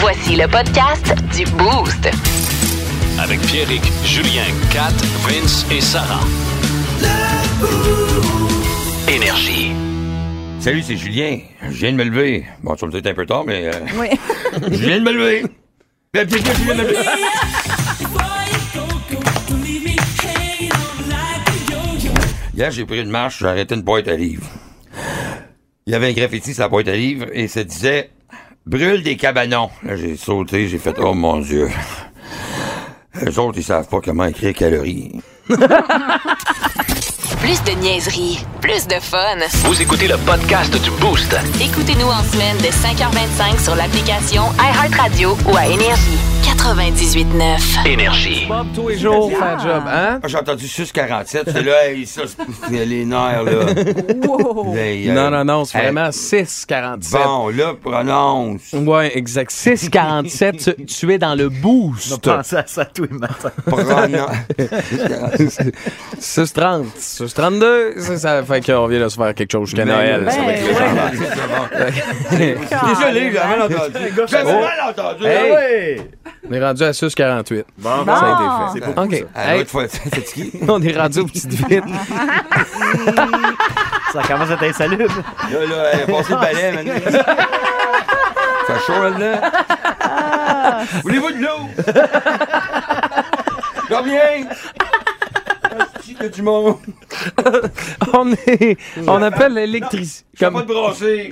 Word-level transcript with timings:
Voici 0.00 0.36
le 0.36 0.46
podcast 0.48 1.14
du 1.36 1.44
Boost. 1.52 2.08
Avec 3.18 3.40
Pierrick, 3.42 3.82
Julien, 4.04 4.44
Kat, 4.72 4.90
Vince 5.26 5.66
et 5.70 5.80
Sarah. 5.80 6.20
Énergie. 9.08 9.72
Salut, 10.60 10.82
c'est 10.82 10.96
Julien. 10.96 11.38
Je 11.62 11.68
viens 11.76 11.92
de 11.92 11.96
me 11.96 12.04
lever. 12.04 12.44
Bon, 12.62 12.74
tu 12.74 12.80
vas 12.86 12.92
me 12.92 13.00
dire 13.00 13.10
un 13.10 13.14
peu 13.14 13.26
tard, 13.26 13.44
mais. 13.46 13.66
euh, 13.66 13.72
Oui. 13.98 14.08
je 14.70 14.76
viens 14.86 14.98
de 14.98 15.04
me 15.04 15.12
lever. 15.12 15.44
La 16.14 16.24
petite 16.24 16.46
je 16.46 16.52
viens 16.64 16.74
de 16.74 16.80
me 16.82 16.84
lever. 16.88 16.96
Hier, 22.54 22.70
j'ai 22.72 22.84
pris 22.84 23.00
une 23.00 23.10
marche, 23.10 23.38
j'ai 23.38 23.46
arrêté 23.46 23.74
une 23.74 23.82
boîte 23.82 24.08
à 24.08 24.16
livres. 24.16 24.46
Il 25.86 25.92
y 25.92 25.94
avait 25.96 26.08
un 26.08 26.12
graffiti 26.12 26.52
sur 26.54 26.62
la 26.64 26.68
boîte 26.68 26.88
à 26.88 26.96
livres 26.96 27.26
et 27.32 27.46
ça 27.48 27.62
disait 27.64 28.10
Brûle 28.68 29.02
des 29.02 29.16
cabanons. 29.16 29.70
Là, 29.82 29.96
j'ai 29.96 30.14
sauté, 30.14 30.68
j'ai 30.68 30.76
fait 30.76 30.94
Oh 30.98 31.14
mon 31.14 31.38
Dieu. 31.38 31.70
Les 33.24 33.38
autres, 33.38 33.56
ils 33.56 33.64
savent 33.64 33.88
pas 33.88 34.02
comment 34.04 34.26
écrire 34.26 34.52
calories. 34.52 35.22
Plus 37.40 37.62
de 37.64 37.70
niaiserie, 37.80 38.44
plus 38.60 38.86
de 38.86 38.96
fun. 39.00 39.38
Vous 39.64 39.80
écoutez 39.80 40.06
le 40.06 40.18
podcast 40.18 40.70
du 40.82 40.90
Boost. 41.00 41.34
Écoutez-nous 41.62 42.08
en 42.08 42.22
semaine 42.24 42.58
de 42.58 42.64
5h25 42.64 43.64
sur 43.64 43.74
l'application 43.74 44.42
iHeartRadio 44.58 45.34
ou 45.50 45.56
à 45.56 45.66
Énergie. 45.66 46.18
98.9. 46.58 47.86
Énergie. 47.86 48.44
Bob, 48.48 48.66
tous 48.74 48.88
les 48.88 48.98
jours, 48.98 49.30
fait 49.30 49.42
un 49.42 49.58
job, 49.58 49.82
hein? 49.86 50.20
Ah, 50.22 50.26
J'ai 50.28 50.36
entendu 50.36 50.66
647, 50.68 51.50
c'est 51.52 51.62
là, 51.62 51.86
hey, 51.88 52.04
ça, 52.04 52.22
c'est 52.68 52.84
les 52.84 53.04
nerfs, 53.06 53.42
là. 53.44 53.52
Wow. 54.26 54.74
Hey, 54.76 55.08
euh, 55.08 55.14
Non, 55.14 55.30
non, 55.30 55.44
non, 55.44 55.64
c'est 55.64 55.78
hey, 55.78 55.84
vraiment 55.84 56.08
6,47. 56.10 57.12
Bon, 57.12 57.48
là, 57.48 57.72
prononce. 57.80 58.72
Ouais, 58.74 59.16
exact. 59.16 59.50
6,47, 59.50 60.74
tu, 60.76 60.84
tu 60.84 61.12
es 61.12 61.18
dans 61.18 61.34
le 61.34 61.48
boost. 61.48 62.20
Pensez 62.20 62.56
à 62.56 62.66
ça 62.66 62.84
tous 62.84 63.04
les 63.04 63.16
matins. 63.16 63.52
Prononce. 63.64 64.30
6,30. 66.20 66.84
6,32. 66.98 67.92
C'est 67.98 68.18
ça 68.18 68.42
fait 68.42 68.60
qu'on 68.66 68.86
vient 68.88 69.00
de 69.00 69.08
se 69.08 69.16
faire 69.16 69.34
quelque 69.34 69.52
chose 69.52 69.68
jusqu'à 69.70 69.84
Noël. 69.84 70.24
Ben, 70.24 70.30
ça 70.30 70.42
va 70.42 70.52
être 70.52 70.64
ouais. 72.30 72.54
Désolé, 72.88 73.32
j'avais 73.32 73.48
mal 73.48 73.62
entendu. 73.62 74.12
J'avais 74.28 74.60
mal 74.60 74.90
entendu. 74.90 75.24
Hey. 76.50 76.50
On 76.50 76.54
est 76.54 76.64
rendu 76.66 76.82
à 76.84 76.90
6,48. 76.92 77.64
Bon, 77.78 78.04
Bon. 78.04 78.16
Ça 78.16 78.22
a 78.24 78.32
été 78.34 78.80
fait. 78.80 78.92
C'est 78.94 78.98
OK. 78.98 79.26
Ah, 79.34 79.52
Hey, 79.52 79.58
l'autre 79.58 79.70
fois, 79.70 79.84
c'est 79.88 80.24
qui? 80.32 80.52
on 80.68 80.82
est 80.82 80.96
rendu 80.98 81.18
aux 81.20 81.26
petites 81.26 81.52
vites. 81.52 81.84
Ça 84.12 84.22
commence 84.26 84.50
à 84.50 84.54
être 84.54 84.62
insalubre. 84.64 85.14
Là, 85.52 85.66
là, 85.66 85.90
elle 85.92 86.00
a 86.02 86.06
passé 86.06 86.32
le 86.32 86.38
balai, 86.40 86.72
maintenant. 86.72 86.94
Ça 88.66 88.74
fait 88.74 88.86
chaud, 88.86 89.02
là. 89.18 90.84
Voulez-vous 91.02 91.30
de 91.32 91.42
l'eau? 91.42 91.68
Je 93.90 93.94
reviens. 93.94 94.46
Du 96.32 96.42
monde. 96.42 96.78
On 98.12 98.32
est, 98.32 98.76
on 99.06 99.22
appelle 99.22 99.52
l'électricité. 99.54 100.26
Je 100.34 100.40
pas 100.46 100.50
Comme, 100.50 100.62
de 100.66 100.66
brasser. 100.72 101.30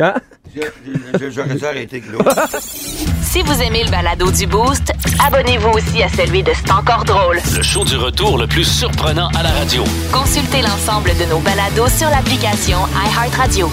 Hein? 0.00 0.14
J'aurais. 0.54 1.86
Si 3.28 3.42
vous 3.42 3.60
aimez 3.60 3.84
le 3.84 3.90
balado 3.90 4.30
du 4.30 4.46
Boost, 4.46 4.90
abonnez-vous 5.24 5.68
aussi 5.68 6.02
à 6.02 6.08
celui 6.08 6.42
de 6.42 6.50
C'est 6.54 6.70
encore 6.72 7.04
drôle. 7.04 7.38
Le 7.54 7.62
show 7.62 7.84
du 7.84 7.96
retour 7.96 8.38
le 8.38 8.46
plus 8.46 8.64
surprenant 8.64 9.28
à 9.38 9.42
la 9.42 9.50
radio. 9.50 9.84
Consultez 10.10 10.62
l'ensemble 10.62 11.10
de 11.18 11.24
nos 11.26 11.38
balados 11.40 11.88
sur 11.88 12.08
l'application 12.08 12.78
iHeartRadio. 13.04 13.70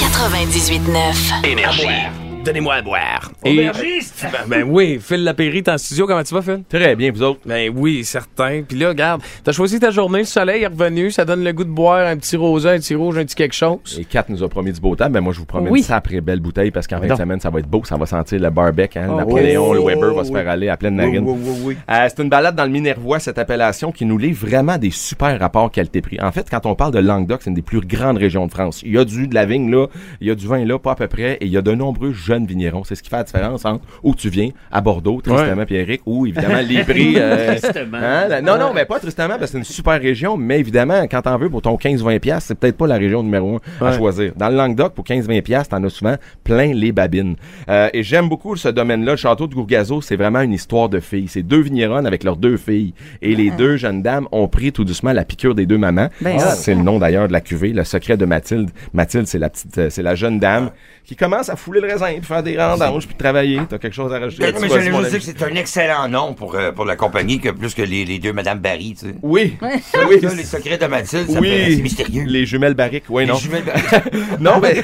98.9. 0.00 1.46
Énergie. 1.46 2.21
Donnez-moi 2.44 2.74
à 2.74 2.82
boire. 2.82 3.30
Aubergiste! 3.44 4.26
Ben, 4.32 4.38
ben 4.48 4.62
oui, 4.68 4.98
Phil 5.00 5.24
Lapéry, 5.24 5.62
t'es 5.62 5.70
en 5.72 5.78
studio. 5.78 6.06
Comment 6.06 6.22
tu 6.22 6.32
vas, 6.34 6.42
Phil? 6.42 6.62
Très 6.68 6.94
bien, 6.96 7.10
vous 7.12 7.22
autres. 7.22 7.40
Ben 7.44 7.72
oui, 7.74 8.04
certain. 8.04 8.62
Puis 8.66 8.78
là, 8.78 8.88
regarde, 8.88 9.20
t'as 9.44 9.52
choisi 9.52 9.78
ta 9.80 9.90
journée, 9.90 10.20
le 10.20 10.24
soleil 10.24 10.62
est 10.62 10.66
revenu, 10.68 11.10
ça 11.10 11.24
donne 11.24 11.42
le 11.44 11.52
goût 11.52 11.64
de 11.64 11.70
boire 11.70 12.06
un 12.06 12.16
petit 12.16 12.36
rosé, 12.36 12.68
un 12.70 12.76
petit 12.78 12.94
rouge, 12.94 13.18
un 13.18 13.24
petit 13.24 13.34
quelque 13.34 13.54
chose. 13.54 13.80
Et 13.98 14.04
Kat 14.04 14.24
nous 14.28 14.42
a 14.42 14.48
promis 14.48 14.72
du 14.72 14.80
beau 14.80 14.94
temps. 14.96 15.10
Ben 15.10 15.20
moi, 15.20 15.32
je 15.32 15.40
vous 15.40 15.44
promets 15.44 15.70
Oui. 15.70 15.84
une 15.86 15.94
après 15.94 16.20
belle 16.20 16.40
bouteille 16.40 16.70
parce 16.70 16.86
qu'en 16.86 17.00
fin 17.00 17.08
de 17.08 17.14
semaine, 17.14 17.40
ça 17.40 17.50
va 17.50 17.58
être 17.60 17.68
beau. 17.68 17.82
Ça 17.84 17.96
va 17.96 18.06
sentir 18.06 18.40
le 18.40 18.50
barbecue, 18.50 18.98
hein, 18.98 19.06
Oh, 19.08 19.12
le 19.12 19.16
Napoléon, 19.18 19.70
oui. 19.70 19.78
le 19.78 19.84
Weber 19.86 20.14
va 20.14 20.24
se 20.24 20.32
faire 20.32 20.48
aller 20.48 20.68
à 20.68 20.76
pleine 20.76 20.96
narine. 20.96 21.24
Oui, 21.26 21.36
oui, 21.42 21.56
oui. 21.64 21.76
Euh, 21.90 22.06
c'est 22.08 22.22
une 22.22 22.28
balade 22.30 22.54
dans 22.54 22.64
le 22.64 22.70
Minervois, 22.70 23.18
cette 23.18 23.38
appellation, 23.38 23.90
qui 23.92 24.04
nous 24.04 24.18
livre 24.18 24.46
vraiment 24.46 24.78
des 24.78 24.90
super 24.92 25.38
rapports 25.38 25.70
qualité-prix. 25.70 26.18
En 26.22 26.30
fait, 26.32 26.48
quand 26.48 26.64
on 26.66 26.74
parle 26.74 26.92
de 26.92 27.00
Languedoc, 27.00 27.42
c'est 27.42 27.50
une 27.50 27.56
des 27.56 27.62
plus 27.62 27.80
grandes 27.80 28.18
régions 28.18 28.46
de 28.46 28.50
France. 28.52 28.82
Il 28.84 28.92
y 28.92 28.98
a 28.98 29.04
du 29.04 29.26
de 29.26 29.34
la 29.34 29.46
vigne 29.46 29.70
là, 29.70 29.86
il 30.20 30.28
y 30.28 30.30
a 30.30 30.34
du 30.34 30.46
vin 30.46 30.64
là, 30.64 30.78
pas 30.78 30.92
à 30.92 30.96
peu 30.96 31.08
près, 31.08 31.34
et 31.34 31.46
il 31.46 31.52
y 31.52 31.56
a 31.56 31.62
de 31.62 31.72
nombreux 31.72 32.12
jeunes 32.12 32.31
vignerons. 32.40 32.84
C'est 32.84 32.94
ce 32.94 33.02
qui 33.02 33.08
fait 33.10 33.16
la 33.16 33.24
différence 33.24 33.64
entre 33.64 33.84
où 34.02 34.14
tu 34.14 34.28
viens, 34.28 34.50
à 34.70 34.80
Bordeaux, 34.80 35.20
tristement, 35.22 35.64
Pierrick, 35.64 36.02
ou 36.06 36.26
évidemment 36.26 36.60
les 36.66 36.82
prix. 36.84 37.14
euh, 37.16 37.56
Tristement. 37.58 37.98
hein, 37.98 38.28
la- 38.28 38.42
non, 38.42 38.58
non, 38.58 38.72
mais 38.74 38.84
pas 38.84 38.98
tristement, 38.98 39.28
parce 39.28 39.40
que 39.40 39.46
c'est 39.46 39.58
une 39.58 39.64
super 39.64 40.00
région, 40.00 40.36
mais 40.36 40.58
évidemment, 40.60 41.02
quand 41.10 41.22
t'en 41.22 41.36
veux 41.38 41.50
pour 41.50 41.62
ton 41.62 41.76
15-20$, 41.76 42.18
piastres, 42.20 42.48
c'est 42.48 42.54
peut-être 42.58 42.76
pas 42.76 42.86
la 42.86 42.96
région 42.96 43.22
numéro 43.22 43.58
un 43.80 43.86
à 43.86 43.90
Ouais. 43.90 43.96
choisir. 43.96 44.32
Dans 44.36 44.48
le 44.48 44.56
Languedoc, 44.56 44.94
pour 44.94 45.04
15-20$, 45.04 45.42
piastres, 45.42 45.76
t'en 45.76 45.84
as 45.84 45.90
souvent 45.90 46.16
plein 46.44 46.72
les 46.72 46.92
babines. 46.92 47.36
Euh, 47.68 47.88
et 47.92 48.02
j'aime 48.02 48.28
beaucoup 48.28 48.56
ce 48.56 48.68
domaine-là. 48.68 49.12
Le 49.12 49.16
château 49.16 49.46
de 49.46 49.54
Gourgazo, 49.54 50.00
c'est 50.00 50.16
vraiment 50.16 50.40
une 50.40 50.52
histoire 50.52 50.88
de 50.88 51.00
filles. 51.00 51.28
C'est 51.28 51.42
deux 51.42 51.60
vigneronnes 51.60 52.06
avec 52.06 52.24
leurs 52.24 52.36
deux 52.36 52.56
filles. 52.56 52.94
Et 53.20 53.34
les 53.34 53.50
deux 53.50 53.76
jeunes 53.76 54.02
dames 54.02 54.26
ont 54.32 54.48
pris 54.48 54.72
tout 54.72 54.84
doucement 54.84 55.12
la 55.12 55.24
piqûre 55.24 55.54
des 55.54 55.66
deux 55.66 55.78
mamans. 55.78 56.08
Ben, 56.20 56.36
Ah, 56.40 56.54
c'est 56.54 56.74
le 56.74 56.82
nom 56.82 56.98
d'ailleurs 56.98 57.28
de 57.28 57.32
la 57.32 57.40
cuvée, 57.40 57.72
le 57.72 57.84
secret 57.84 58.16
de 58.16 58.24
Mathilde. 58.24 58.70
Mathilde, 58.94 59.26
c'est 59.26 59.38
la 59.38 59.50
petite, 59.50 59.76
euh, 59.78 59.90
c'est 59.90 60.02
la 60.02 60.14
jeune 60.14 60.38
dame 60.38 60.70
qui 61.04 61.16
commence 61.16 61.48
à 61.48 61.56
fouler 61.56 61.80
le 61.80 61.88
raisin, 61.88 62.06
puis 62.22 62.28
faire 62.28 62.42
des 62.42 62.56
rendanges, 62.56 63.06
puis 63.06 63.14
travailler. 63.16 63.60
T'as 63.68 63.78
quelque 63.78 63.92
chose 63.94 64.12
à 64.12 64.18
rajouter? 64.18 64.44
Mais 64.44 64.52
Tu 64.52 64.68
je 64.68 64.74
ami. 64.74 65.08
dire 65.10 65.18
que 65.18 65.24
c'est 65.24 65.42
un 65.42 65.54
excellent 65.54 66.08
nom 66.08 66.32
pour, 66.34 66.54
euh, 66.54 66.72
pour 66.72 66.84
la 66.84 66.96
compagnie, 66.96 67.40
que 67.40 67.50
plus 67.50 67.74
que 67.74 67.82
les, 67.82 68.04
les 68.04 68.18
deux 68.18 68.32
Madame 68.32 68.58
Barry, 68.58 68.94
tu 68.98 69.06
sais. 69.08 69.14
Oui. 69.22 69.56
Oui, 69.60 70.20
là, 70.20 70.30
les 70.36 70.44
secrets 70.44 70.78
de 70.78 70.86
Mathilde, 70.86 71.28
ça 71.30 71.40
Oui. 71.40 71.74
c'est 71.76 71.82
mystérieux. 71.82 72.24
Les 72.26 72.46
jumelles 72.46 72.74
barriques, 72.74 73.04
oui, 73.08 73.24
Les 73.24 73.32
non. 73.32 73.36
jumelles 73.38 73.64
Barry. 73.64 73.82
Non, 74.40 74.60
mais 74.60 74.82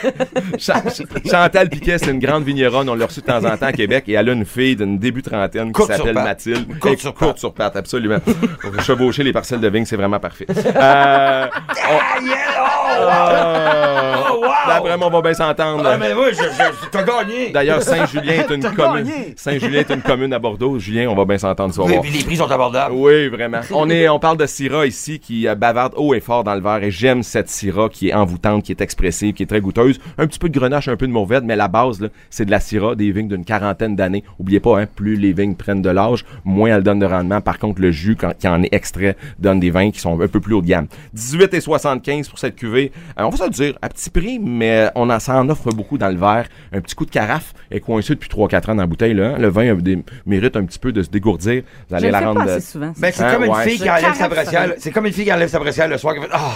Cha- 0.59 0.82
Chantal 1.31 1.69
Piquet, 1.69 1.99
c'est 1.99 2.10
une 2.10 2.19
grande 2.19 2.44
vigneronne. 2.44 2.88
On 2.88 2.94
l'a 2.94 3.06
reçue 3.06 3.21
de 3.21 3.26
temps 3.26 3.44
en 3.44 3.56
temps 3.56 3.66
à 3.66 3.72
Québec 3.72 4.05
et 4.09 4.12
elle 4.12 4.28
a 4.28 4.32
une 4.32 4.44
fille 4.44 4.76
d'une 4.76 4.99
début 4.99 5.22
trentaine 5.22 5.72
qui 5.72 5.82
s'appelle. 5.84 6.15
Mathilde. 6.15 6.78
Courte 6.78 6.99
sur 6.99 7.15
courte 7.15 7.38
sur 7.38 7.53
patte, 7.55 7.76
absolument. 7.76 8.19
Pour 8.60 8.82
chevaucher 8.82 9.22
les 9.22 9.32
parcelles 9.32 9.60
de 9.60 9.69
vigne, 9.69 9.84
c'est 9.84 9.97
vraiment 9.97 10.20
parfait. 10.20 10.47
Euh, 10.78 11.47
on- 11.91 12.78
Oh, 13.00 14.41
wow! 14.41 14.48
D'après 14.66 14.97
moi, 14.97 15.06
on 15.06 15.10
va 15.10 15.22
bien 15.22 15.34
s'entendre. 15.34 15.84
Ah, 15.86 15.97
mais 15.98 16.14
moi, 16.14 16.31
je, 16.31 16.36
je, 16.36 16.88
t'as 16.91 17.03
gagné. 17.03 17.50
D'ailleurs, 17.50 17.82
Saint-Julien 17.82 18.32
est 18.32 18.50
une 18.54 18.62
commune. 18.75 19.06
Saint-Julien 19.36 19.81
est 19.81 19.91
une 19.91 20.03
commune 20.03 20.32
à 20.32 20.38
Bordeaux. 20.38 20.78
Julien, 20.78 21.08
on 21.08 21.14
va 21.14 21.25
bien 21.25 21.38
s'entendre 21.38 21.75
ce 21.75 21.81
Oui, 21.81 21.92
soir. 21.92 22.03
puis 22.03 22.10
les 22.12 22.25
prix 22.25 22.37
sont 22.37 22.50
abordables. 22.50 22.94
Oui, 22.94 23.28
vraiment. 23.28 23.60
On 23.72 23.88
est, 23.91 24.08
on 24.08 24.19
parle 24.19 24.37
de 24.37 24.47
Syrah 24.47 24.87
ici 24.87 25.19
qui 25.19 25.48
euh, 25.48 25.54
bavarde 25.54 25.94
haut 25.97 26.14
et 26.14 26.20
fort 26.20 26.44
dans 26.44 26.54
le 26.54 26.60
verre 26.60 26.82
et 26.82 26.91
j'aime 26.91 27.22
cette 27.22 27.48
Syrah 27.48 27.88
qui 27.88 28.08
est 28.08 28.14
envoûtante, 28.14 28.64
qui 28.64 28.72
est 28.72 28.81
expressive, 28.81 29.34
qui 29.34 29.42
est 29.42 29.47
très 29.47 29.60
goûteuse. 29.60 29.98
Un 30.19 30.26
petit 30.26 30.38
peu 30.38 30.48
de 30.48 30.58
grenache, 30.58 30.88
un 30.88 30.97
peu 30.97 31.06
de 31.06 31.12
mourvèdre, 31.12 31.47
mais 31.47 31.56
la 31.56 31.69
base, 31.69 32.00
là, 32.00 32.08
c'est 32.31 32.44
de 32.44 32.50
la 32.50 32.60
Syrah, 32.60 32.94
des 32.94 33.10
vignes 33.10 33.28
d'une 33.28 33.44
quarantaine 33.44 33.97
d'années. 33.97 34.25
Oubliez 34.38 34.60
pas, 34.60 34.81
hein, 34.81 34.87
plus 34.94 35.16
les 35.16 35.32
vignes 35.32 35.54
prennent 35.54 35.82
de 35.82 35.91
l'âge, 35.91 36.25
moins 36.44 36.70
elles 36.70 36.82
donnent 36.82 36.98
de 36.98 37.06
rendement. 37.06 37.41
Par 37.41 37.58
contre, 37.58 37.81
le 37.81 37.91
jus, 37.91 38.16
quand, 38.16 38.37
qui 38.37 38.48
en 38.48 38.62
est 38.62 38.72
extrait, 38.72 39.16
donne 39.38 39.60
des 39.60 39.70
vins 39.70 39.91
qui 39.91 40.00
sont 40.00 40.20
un 40.20 40.28
peu 40.28 40.41
plus 40.41 40.54
haut 40.54 40.62
de 40.62 40.66
gamme. 40.66 40.87
18 41.14 41.54
et 41.54 41.60
75 41.60 42.28
pour 42.28 42.38
cette 42.38 42.56
cuvée. 42.56 42.88
Euh, 43.19 43.22
on 43.25 43.28
va 43.31 43.37
se 43.37 43.44
le 43.44 43.50
dire, 43.50 43.75
à 43.82 43.88
petit 43.88 44.10
prix, 44.10 44.38
mais 44.38 44.88
on 44.94 45.09
en, 45.10 45.19
ça 45.19 45.37
en 45.41 45.49
offre 45.49 45.71
beaucoup 45.71 45.99
dans 45.99 46.09
le 46.09 46.16
verre. 46.16 46.47
Un 46.72 46.81
petit 46.81 46.94
coup 46.94 47.04
de 47.04 47.10
carafe 47.10 47.53
est 47.71 47.81
coincé 47.81 48.15
depuis 48.15 48.28
3-4 48.28 48.71
ans 48.71 48.75
dans 48.75 48.82
la 48.82 48.87
bouteille, 48.87 49.15
là. 49.15 49.34
hein. 49.34 49.38
Le 49.38 49.49
vin 49.49 49.75
des- 49.75 49.99
mérite 50.26 50.56
un 50.56 50.65
petit 50.65 50.78
peu 50.78 50.93
de 50.93 51.03
se 51.03 51.09
dégourdir. 51.10 51.62
Vous 51.88 51.94
allez 51.94 52.06
le 52.06 52.12
la 52.12 52.21
rendre 52.21 52.44
de- 52.44 52.60
souvent. 52.60 52.93
Ben, 52.99 53.10
c'est 53.12 53.22
Hein, 53.25 53.34
comme 53.34 53.44
une 53.44 53.50
ouais. 53.53 53.65
fille 53.69 53.78
qui 53.78 53.84
Je 53.84 53.91
enlève 53.91 54.03
sa 54.03 54.12
caresse 54.12 54.28
brassière. 54.31 54.66
ça. 54.69 54.75
C'est 54.78 54.91
comme 54.91 55.06
une 55.06 55.12
fille 55.12 55.25
qui 55.25 55.32
enlève 55.32 55.49
sa 55.49 55.59
brassière 55.59 55.88
le 55.88 55.99
soir 55.99 56.15
qui 56.15 56.21
fait 56.21 56.28
Ah! 56.32 56.50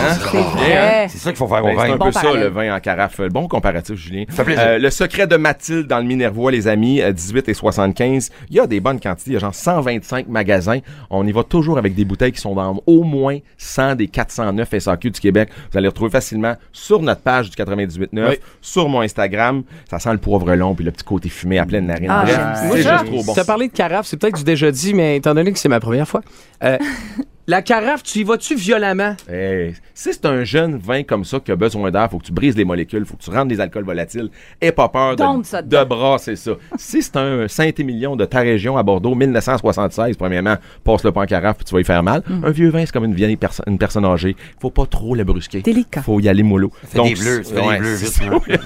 Hein? 0.00 0.16
C'est. 0.30 1.08
C'est 1.08 1.18
ça 1.18 1.30
qu'il 1.30 1.36
faut 1.38 1.48
faire 1.48 1.62
Ben, 1.62 1.74
au 1.74 1.80
c'est 1.80 1.86
vin. 1.88 1.94
un 1.94 1.96
Bon 1.96 2.04
peu 2.06 2.12
ça, 2.12 2.32
le 2.32 2.48
vin 2.48 2.74
en 2.74 2.80
carafe. 2.80 3.20
Bon 3.30 3.48
comparatif, 3.48 3.96
Julien. 3.96 4.24
Ça 4.28 4.36
fait 4.36 4.44
plaisir. 4.44 4.62
Euh, 4.66 4.78
le 4.78 4.90
secret 4.90 5.26
de 5.26 5.36
Mathilde 5.36 5.86
dans 5.86 5.98
le 5.98 6.04
Minervois, 6.04 6.50
les 6.50 6.68
amis, 6.68 7.00
euh, 7.00 7.12
18 7.12 7.48
et 7.48 7.54
75. 7.54 8.30
Il 8.50 8.56
y 8.56 8.60
a 8.60 8.66
des 8.66 8.80
bonnes 8.80 9.00
quantités. 9.00 9.30
Il 9.30 9.34
y 9.34 9.36
a 9.36 9.40
genre 9.40 9.54
125 9.54 10.28
magasins. 10.28 10.78
On 11.10 11.26
y 11.26 11.32
va 11.32 11.42
toujours 11.44 11.78
avec 11.78 11.94
des 11.94 12.04
bouteilles 12.04 12.32
qui 12.32 12.40
sont 12.40 12.54
dans 12.54 12.80
au 12.86 13.02
moins 13.02 13.38
100 13.58 13.96
des 13.96 14.08
409 14.08 14.78
SAQ 14.78 15.10
du 15.10 15.20
Québec. 15.20 15.50
Vous 15.74 15.78
allez 15.78 15.88
retrouver 15.88 16.10
facilement 16.12 16.54
sur 16.72 17.02
notre 17.02 17.22
page 17.22 17.50
du 17.50 17.56
98.9, 17.56 18.06
Oui. 18.28 18.36
sur 18.60 18.88
mon 18.88 19.00
Instagram. 19.00 19.64
Ça 19.90 19.98
sent 19.98 20.12
le 20.12 20.18
poivre 20.18 20.54
long 20.54 20.72
puis 20.72 20.84
le 20.84 20.92
petit 20.92 21.02
côté 21.02 21.28
fumé 21.28 21.58
à 21.58 21.66
pleine 21.66 21.86
narine. 21.86 22.06
Ah, 22.08 22.24
c'est 22.54 22.82
ça. 22.84 22.98
juste 22.98 23.06
trop 23.12 23.24
bon. 23.24 23.34
T'as 23.34 23.44
parlé 23.44 23.66
de 23.66 23.72
carafe, 23.72 24.06
c'est 24.06 24.16
peut-être 24.16 24.36
du 24.38 24.44
déjà 24.44 24.70
dit, 24.70 24.94
mais 24.94 25.16
étant 25.16 25.34
donné 25.34 25.52
que 25.52 25.58
c'est 25.58 25.68
ma 25.68 25.80
première 25.80 26.06
fois, 26.06 26.20
euh, 26.62 26.78
La 27.46 27.60
carafe, 27.60 28.02
tu 28.02 28.20
y 28.20 28.24
vas-tu 28.24 28.54
violemment? 28.54 29.16
Hey, 29.30 29.74
si 29.92 30.14
c'est 30.14 30.24
un 30.24 30.44
jeune 30.44 30.78
vin 30.78 31.02
comme 31.02 31.26
ça 31.26 31.40
qui 31.40 31.52
a 31.52 31.56
besoin 31.56 31.90
d'air, 31.90 32.08
faut 32.10 32.18
que 32.18 32.24
tu 32.24 32.32
brises 32.32 32.56
les 32.56 32.64
molécules, 32.64 33.04
faut 33.04 33.18
que 33.18 33.22
tu 33.22 33.28
rentres 33.28 33.48
des 33.48 33.60
alcools 33.60 33.84
volatiles. 33.84 34.30
Aie 34.62 34.72
pas 34.72 34.88
peur 34.88 35.14
de, 35.14 35.62
de 35.62 35.84
brasser 35.84 36.36
ça. 36.36 36.52
si 36.78 37.02
c'est 37.02 37.16
un 37.18 37.46
Saint-Émilion 37.46 38.16
de 38.16 38.24
ta 38.24 38.38
région 38.38 38.78
à 38.78 38.82
Bordeaux, 38.82 39.14
1976, 39.14 40.16
premièrement, 40.16 40.56
passe-le 40.84 41.12
pas 41.12 41.20
en 41.20 41.26
carafe 41.26 41.58
puis 41.58 41.66
tu 41.66 41.74
vas 41.74 41.82
y 41.82 41.84
faire 41.84 42.02
mal. 42.02 42.22
Mm. 42.26 42.44
Un 42.46 42.50
vieux 42.50 42.70
vin, 42.70 42.80
c'est 42.86 42.92
comme 42.92 43.04
une 43.04 43.14
vieille 43.14 43.36
personne, 43.36 43.66
une 43.68 43.76
personne 43.76 44.06
âgée. 44.06 44.36
Faut 44.58 44.70
pas 44.70 44.86
trop 44.86 45.14
le 45.14 45.24
brusquer. 45.24 45.60
Délicat. 45.60 46.00
Faut 46.00 46.20
y 46.20 46.30
aller 46.30 46.42
mollo. 46.42 46.72
fait 46.82 47.02
des 47.02 47.12
bleus, 47.12 47.42
ça 47.42 47.56
fait 47.56 47.72
des 47.74 47.78
bleus 47.78 47.94
vite. 47.96 48.22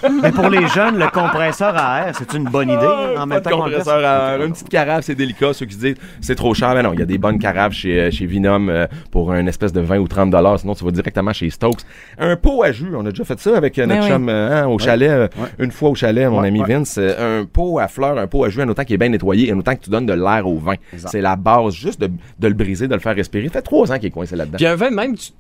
Mais 0.22 0.30
pour 0.30 0.50
les 0.50 0.68
jeunes, 0.68 1.00
le 1.00 1.10
compresseur 1.10 1.76
à 1.76 2.06
air, 2.06 2.14
c'est 2.16 2.32
une 2.32 2.44
bonne 2.44 2.68
idée. 2.68 2.76
en 2.76 3.14
Pas 3.16 3.26
même 3.26 3.38
de 3.40 3.42
temps 3.42 3.58
compresseur 3.58 4.04
à 4.04 4.34
air. 4.36 4.44
Une 4.44 4.52
petite 4.52 4.68
carafe, 4.68 5.04
c'est 5.04 5.16
délicat. 5.16 5.52
Ceux 5.52 5.66
qui 5.66 5.74
se 5.74 5.80
disent 5.80 5.96
c'est 6.20 6.36
trop 6.36 6.54
cher, 6.54 6.76
mais 6.76 6.84
non, 6.84 6.92
il 6.92 7.00
y 7.00 7.02
a 7.02 7.06
des 7.06 7.18
bonnes 7.18 7.40
carafes 7.40 7.72
chez, 7.72 8.00
euh, 8.00 8.10
chez 8.12 8.28
Euh, 8.70 8.86
pour 9.10 9.32
une 9.32 9.48
espèce 9.48 9.72
de 9.72 9.80
20 9.80 9.98
ou 9.98 10.08
30 10.08 10.30
dollars. 10.30 10.60
Sinon, 10.60 10.74
tu 10.74 10.84
vas 10.84 10.90
directement 10.90 11.32
chez 11.32 11.50
Stokes. 11.50 11.80
Un 12.18 12.36
pot 12.36 12.62
à 12.62 12.72
jus, 12.72 12.90
on 12.94 13.04
a 13.06 13.10
déjà 13.10 13.24
fait 13.24 13.38
ça 13.38 13.56
avec 13.56 13.78
euh, 13.78 13.86
notre 13.86 14.00
Ben 14.00 14.06
oui. 14.06 14.10
chum 14.10 14.28
euh, 14.28 14.62
hein, 14.62 14.66
au 14.68 14.78
chalet, 14.78 15.30
une 15.58 15.70
fois 15.70 15.90
au 15.90 15.94
chalet, 15.94 16.28
mon 16.28 16.42
ami. 16.42 16.62
Vince. 16.66 16.98
un 16.98 17.44
pot 17.50 17.78
à 17.78 17.88
fleurs, 17.88 18.18
un 18.18 18.26
pot 18.26 18.44
à 18.44 18.48
jus, 18.50 18.62
en 18.62 18.68
autant 18.68 18.84
qu'il 18.84 18.94
est 18.94 18.98
bien 18.98 19.08
nettoyé, 19.08 19.52
en 19.52 19.58
autant 19.58 19.74
que 19.74 19.82
tu 19.82 19.90
donnes 19.90 20.06
de 20.06 20.12
l'air 20.14 20.46
au 20.46 20.56
vin. 20.58 20.74
C'est 20.96 21.20
la 21.20 21.36
base, 21.36 21.74
juste 21.74 22.00
de, 22.00 22.08
de 22.38 22.48
le 22.48 22.54
briser, 22.54 22.88
de 22.88 22.94
le 22.94 23.00
faire 23.00 23.14
respirer. 23.14 23.46
Ça 23.48 23.54
fait 23.54 23.62
trois 23.62 23.90
ans 23.92 23.96
qu'il 23.96 24.06
est 24.06 24.10
coincé 24.10 24.36
là-dedans. 24.36 24.56
Puis 24.56 24.66
un 24.66 24.74
vin 24.76 24.90
même, 24.90 25.16
tu... 25.16 25.30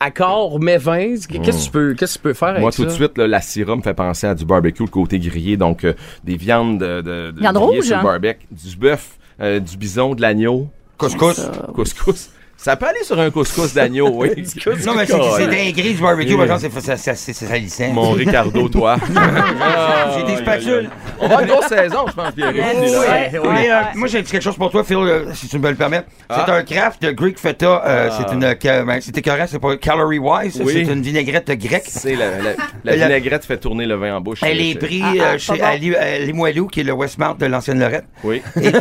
accord, 0.00 0.58
mais 0.60 0.78
vin, 0.78 1.14
qu'est-ce 1.14 1.28
que 1.28 1.64
tu 1.64 1.70
peux, 1.70 1.94
qu'est-ce 1.94 2.14
que 2.14 2.18
tu 2.18 2.22
peux 2.22 2.32
faire 2.34 2.48
avec 2.48 2.60
Moi, 2.62 2.72
ça? 2.72 2.82
tout 2.82 2.88
de 2.88 2.92
suite, 2.92 3.16
là, 3.18 3.26
la 3.26 3.40
syrah 3.40 3.76
me 3.76 3.82
fait 3.82 3.94
penser 3.94 4.26
à 4.26 4.34
du 4.34 4.44
barbecue, 4.44 4.82
le 4.82 4.88
côté 4.88 5.18
grillé. 5.18 5.56
Donc, 5.56 5.84
euh, 5.84 5.94
des 6.24 6.36
viandes 6.36 6.78
de, 6.78 7.00
de, 7.00 7.30
de 7.30 7.40
Viande 7.40 7.54
grillées 7.56 7.76
rouge, 7.76 7.84
sur 7.86 7.94
le 7.96 8.00
hein? 8.00 8.04
barbecue, 8.04 8.46
du 8.50 8.76
bœuf, 8.76 9.18
euh, 9.40 9.60
du 9.60 9.76
bison, 9.76 10.14
de 10.14 10.22
l'agneau. 10.22 10.68
Couscous. 10.98 11.40
Couscous. 11.74 12.30
Ça 12.64 12.76
peut 12.76 12.86
aller 12.86 13.02
sur 13.04 13.20
un 13.20 13.30
couscous 13.30 13.74
d'agneau, 13.74 14.08
oui. 14.14 14.30
Non, 14.86 14.94
mais 14.96 15.04
c'est 15.04 15.46
des 15.48 15.72
gris 15.72 15.92
du 15.92 16.00
barbecue, 16.02 16.34
par 16.34 16.44
exemple, 16.46 16.72
c'est- 16.80 16.80
c'est 16.80 16.96
c'est- 16.96 17.14
c'est- 17.14 17.32
c'est 17.34 17.46
salissant. 17.46 17.88
Mon 17.92 18.12
Ricardo, 18.12 18.70
toi. 18.70 18.96
J'ai 20.16 20.22
des 20.22 20.36
spatules. 20.38 20.88
On 21.18 21.28
va 21.28 21.34
avoir 21.34 21.40
une 21.42 21.46
grosse 21.48 21.66
saison, 21.66 22.06
je 22.08 22.12
pense, 22.14 22.32
Pierre. 22.32 22.52
Euh, 22.54 23.82
moi, 23.94 24.08
j'ai 24.08 24.22
quelque 24.22 24.42
chose 24.42 24.56
pour 24.56 24.70
toi, 24.70 24.82
Phil, 24.82 24.96
euh, 24.96 25.26
si 25.34 25.46
tu 25.48 25.58
me 25.58 25.68
le 25.68 25.76
permets. 25.76 26.04
Ah. 26.30 26.44
C'est 26.46 26.52
un 26.52 26.62
craft 26.62 27.02
de 27.02 27.10
Greek 27.10 27.38
Feta. 27.38 27.82
euh, 27.86 28.08
C'est 28.16 28.32
une. 28.34 28.54
ca- 28.60 28.82
ben, 28.82 28.98
C'était 29.02 29.20
correct, 29.20 29.48
c'est 29.50 29.58
pas 29.58 29.76
calorie 29.76 30.18
wise. 30.18 30.60
Oui. 30.64 30.72
C'est 30.86 30.92
une 30.92 31.02
vinaigrette 31.02 31.50
grecque. 31.58 31.84
C'est 31.88 32.16
la, 32.16 32.30
la, 32.30 32.36
la 32.84 32.96
La- 32.96 33.06
vinaigrette 33.06 33.44
fait 33.44 33.58
tourner 33.58 33.84
le 33.84 33.96
vin 33.96 34.16
en 34.16 34.20
bouche. 34.22 34.38
Elle 34.42 34.60
est 34.62 34.74
prise 34.78 35.02
Ah, 35.20 35.32
ah, 35.34 35.38
chez 35.38 35.62
euh, 35.62 36.18
Limoilou, 36.24 36.66
qui 36.68 36.80
est 36.80 36.84
le 36.84 36.92
Westmount 36.92 37.34
de 37.38 37.44
l'ancienne 37.46 37.78
Lorette. 37.78 38.06
Oui. 38.22 38.40
Et 38.60 38.72
tu 38.72 38.78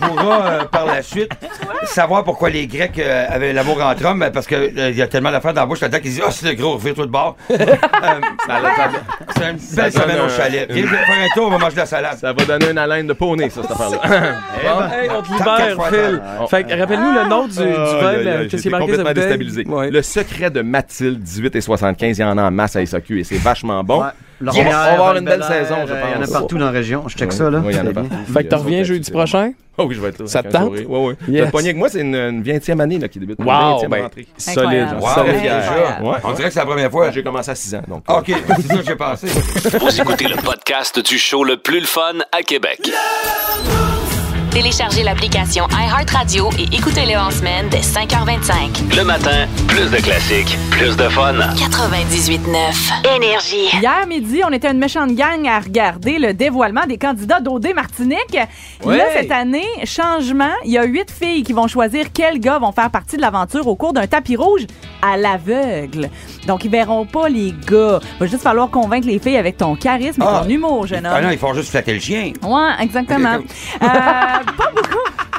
pourras 0.00 0.64
par 0.66 0.86
la 0.86 1.02
suite 1.02 1.30
savoir 1.84 2.24
pourquoi 2.24 2.50
les 2.50 2.66
Grecs 2.66 2.98
euh, 3.20 3.34
avaient 3.34 3.52
l'amour 3.52 3.80
entre 3.82 4.04
hommes, 4.04 4.28
parce 4.32 4.46
qu'il 4.46 4.72
y 4.96 5.02
a 5.02 5.06
tellement 5.06 5.30
d'affaires 5.30 5.52
dans 5.54 5.62
la 5.62 5.66
bouche 5.66 5.80
là-dedans 5.80 5.98
qu'ils 6.00 6.10
disent 6.12 6.22
Oh, 6.26 6.30
c'est 6.30 6.48
le 6.48 6.54
gros, 6.54 6.76
vire-toi 6.78 7.06
de 7.06 7.10
bord. 7.10 7.36
Euh, 7.50 8.20
c'est 9.36 9.50
une 9.50 9.58
belle 9.76 9.92
semaine 9.92 10.20
au 10.20 10.24
un- 10.24 10.28
chalet. 10.28 10.66
Viens 10.70 10.86
faire 10.86 11.00
un 11.22 11.28
tour, 11.34 11.46
on 11.46 11.50
va 11.50 11.58
manger 11.58 11.74
de 11.74 11.80
la 11.80 11.86
salade. 11.86 12.18
ça 12.18 12.32
va 12.32 12.44
donner 12.44 12.70
une 12.70 12.78
haleine 12.78 13.06
de 13.06 13.12
poney, 13.12 13.48
ça, 13.50 13.62
cette 13.62 13.70
affaire-là. 13.70 13.98
Bon, 14.62 14.84
hey, 14.92 15.08
on 15.10 15.22
te 15.22 15.28
Quatre 15.38 15.58
libère, 15.60 15.74
fois 15.76 15.88
Phil. 15.88 16.22
ça. 16.40 16.46
Fait 16.46 16.64
que 16.64 16.78
rappelle-nous 16.78 17.12
le 17.12 17.28
nom 17.28 17.46
du, 17.46 17.54
du 17.54 17.60
aïe, 17.62 18.48
qu'est-ce 18.48 18.62
qui 18.62 18.68
est 18.68 18.70
marqué 18.70 18.86
complètement 18.86 19.12
déstabilisé. 19.12 19.64
Ouais. 19.66 19.90
Le 19.90 20.02
secret 20.02 20.50
de 20.50 20.62
Mathilde, 20.62 21.20
18 21.20 21.56
et 21.56 21.60
75, 21.60 22.18
il 22.18 22.20
y 22.20 22.24
en 22.24 22.38
a 22.38 22.42
en 22.42 22.50
masse 22.50 22.76
à 22.76 22.84
SAQ 22.84 23.20
et 23.20 23.24
c'est 23.24 23.36
vachement 23.38 23.82
bon. 23.84 24.00
Ouais. 24.02 24.08
On 24.42 24.44
va- 24.46 24.52
on 24.60 24.64
va 24.70 24.82
avoir 24.92 25.16
une 25.16 25.24
belle 25.24 25.42
saison, 25.44 25.76
je 25.86 25.92
Il 25.92 25.98
y 25.98 26.02
en 26.14 26.16
a 26.16 26.18
pense. 26.20 26.30
partout 26.30 26.58
dans 26.58 26.64
la 26.66 26.70
région. 26.70 27.04
Je 27.08 27.16
check 27.16 27.30
Ouais. 27.30 27.36
ça, 27.36 27.50
là. 27.50 27.58
Oui, 27.64 27.72
il 27.72 27.76
y 27.76 27.80
en 27.80 27.86
a 27.86 27.92
partout. 27.92 28.08
bien. 28.08 28.18
Fait 28.32 28.44
que 28.44 28.48
tu 28.48 28.54
reviens 28.54 28.82
jeudi 28.84 29.10
prochain? 29.10 29.52
Oh 29.78 29.84
oui, 29.88 29.94
je 29.94 30.00
vais 30.00 30.08
être 30.08 30.18
là. 30.20 30.26
Ça 30.26 30.42
te 30.42 30.48
tente? 30.48 30.70
Ouais, 30.72 30.84
ouais. 30.86 31.14
Yes. 31.28 31.44
T'as 31.44 31.50
pogné 31.50 31.68
avec 31.68 31.76
moi, 31.78 31.88
c'est 31.88 32.00
une, 32.00 32.14
une 32.14 32.42
20e 32.42 32.80
année 32.80 32.98
là, 32.98 33.08
qui 33.08 33.18
débute. 33.18 33.38
Wow, 33.38 33.46
20e 33.46 33.88
ben, 33.88 34.02
rentrée. 34.02 34.26
solide. 34.36 34.88
Wow. 35.00 36.10
Ouais. 36.10 36.16
On 36.24 36.32
dirait 36.32 36.48
que 36.48 36.54
c'est 36.54 36.60
la 36.60 36.66
première 36.66 36.90
fois. 36.90 37.10
J'ai 37.10 37.22
commencé 37.22 37.50
à 37.50 37.54
6 37.54 37.74
ans. 37.74 37.82
Donc, 37.88 38.04
OK, 38.08 38.26
c'est 38.56 38.62
ça 38.66 38.76
que 38.76 38.84
j'ai 38.86 38.96
pensé. 38.96 39.26
Vous 39.80 40.00
écoutez 40.00 40.28
le 40.28 40.36
podcast 40.36 40.98
du 41.04 41.18
show 41.18 41.44
le 41.44 41.56
plus 41.56 41.80
le 41.80 41.86
fun 41.86 42.12
à 42.32 42.42
Québec. 42.42 42.90
Téléchargez 44.50 45.04
l'application 45.04 45.66
iHeartRadio 45.70 46.50
et 46.58 46.64
écoutez-le 46.74 47.16
en 47.16 47.30
semaine 47.30 47.68
dès 47.70 47.78
5h25. 47.82 48.96
Le 48.96 49.04
matin, 49.04 49.46
plus 49.68 49.88
de 49.90 49.96
classiques, 49.98 50.58
plus 50.72 50.96
de 50.96 51.08
fun. 51.08 51.34
98.9 51.34 53.16
Énergie. 53.16 53.68
Hier 53.80 54.06
midi, 54.08 54.40
on 54.44 54.50
était 54.52 54.70
une 54.72 54.78
méchante 54.78 55.12
gang 55.14 55.46
à 55.46 55.60
regarder 55.60 56.18
le 56.18 56.34
dévoilement 56.34 56.84
des 56.88 56.98
candidats 56.98 57.38
d'OD 57.38 57.68
Martinique. 57.76 58.36
Ouais. 58.84 58.96
Là, 58.98 59.04
cette 59.14 59.30
année, 59.30 59.66
changement, 59.84 60.50
il 60.64 60.72
y 60.72 60.78
a 60.78 60.84
huit 60.84 61.10
filles 61.12 61.44
qui 61.44 61.52
vont 61.52 61.68
choisir 61.68 62.06
quels 62.12 62.40
gars 62.40 62.58
vont 62.58 62.72
faire 62.72 62.90
partie 62.90 63.16
de 63.16 63.22
l'aventure 63.22 63.68
au 63.68 63.76
cours 63.76 63.92
d'un 63.92 64.08
tapis 64.08 64.34
rouge 64.34 64.66
à 65.00 65.16
l'aveugle. 65.16 66.10
Donc, 66.48 66.64
ils 66.64 66.70
verront 66.70 67.06
pas 67.06 67.28
les 67.28 67.52
gars. 67.70 68.00
Il 68.02 68.18
va 68.18 68.26
juste 68.26 68.42
falloir 68.42 68.68
convaincre 68.68 69.06
les 69.06 69.20
filles 69.20 69.36
avec 69.36 69.58
ton 69.58 69.76
charisme 69.76 70.22
et 70.22 70.26
Ah. 70.28 70.40
ton 70.42 70.48
humour, 70.50 70.86
jeune 70.88 71.06
Ah 71.06 71.20
non, 71.20 71.28
homme. 71.28 71.32
ils 71.32 71.38
font 71.38 71.54
juste 71.54 71.70
flatter 71.70 71.94
le 71.94 72.00
chien. 72.00 72.32
Ouais, 72.42 72.70
exactement. 72.82 73.38
euh, 73.82 73.86
pas 74.44 74.70
beaucoup. 74.74 75.30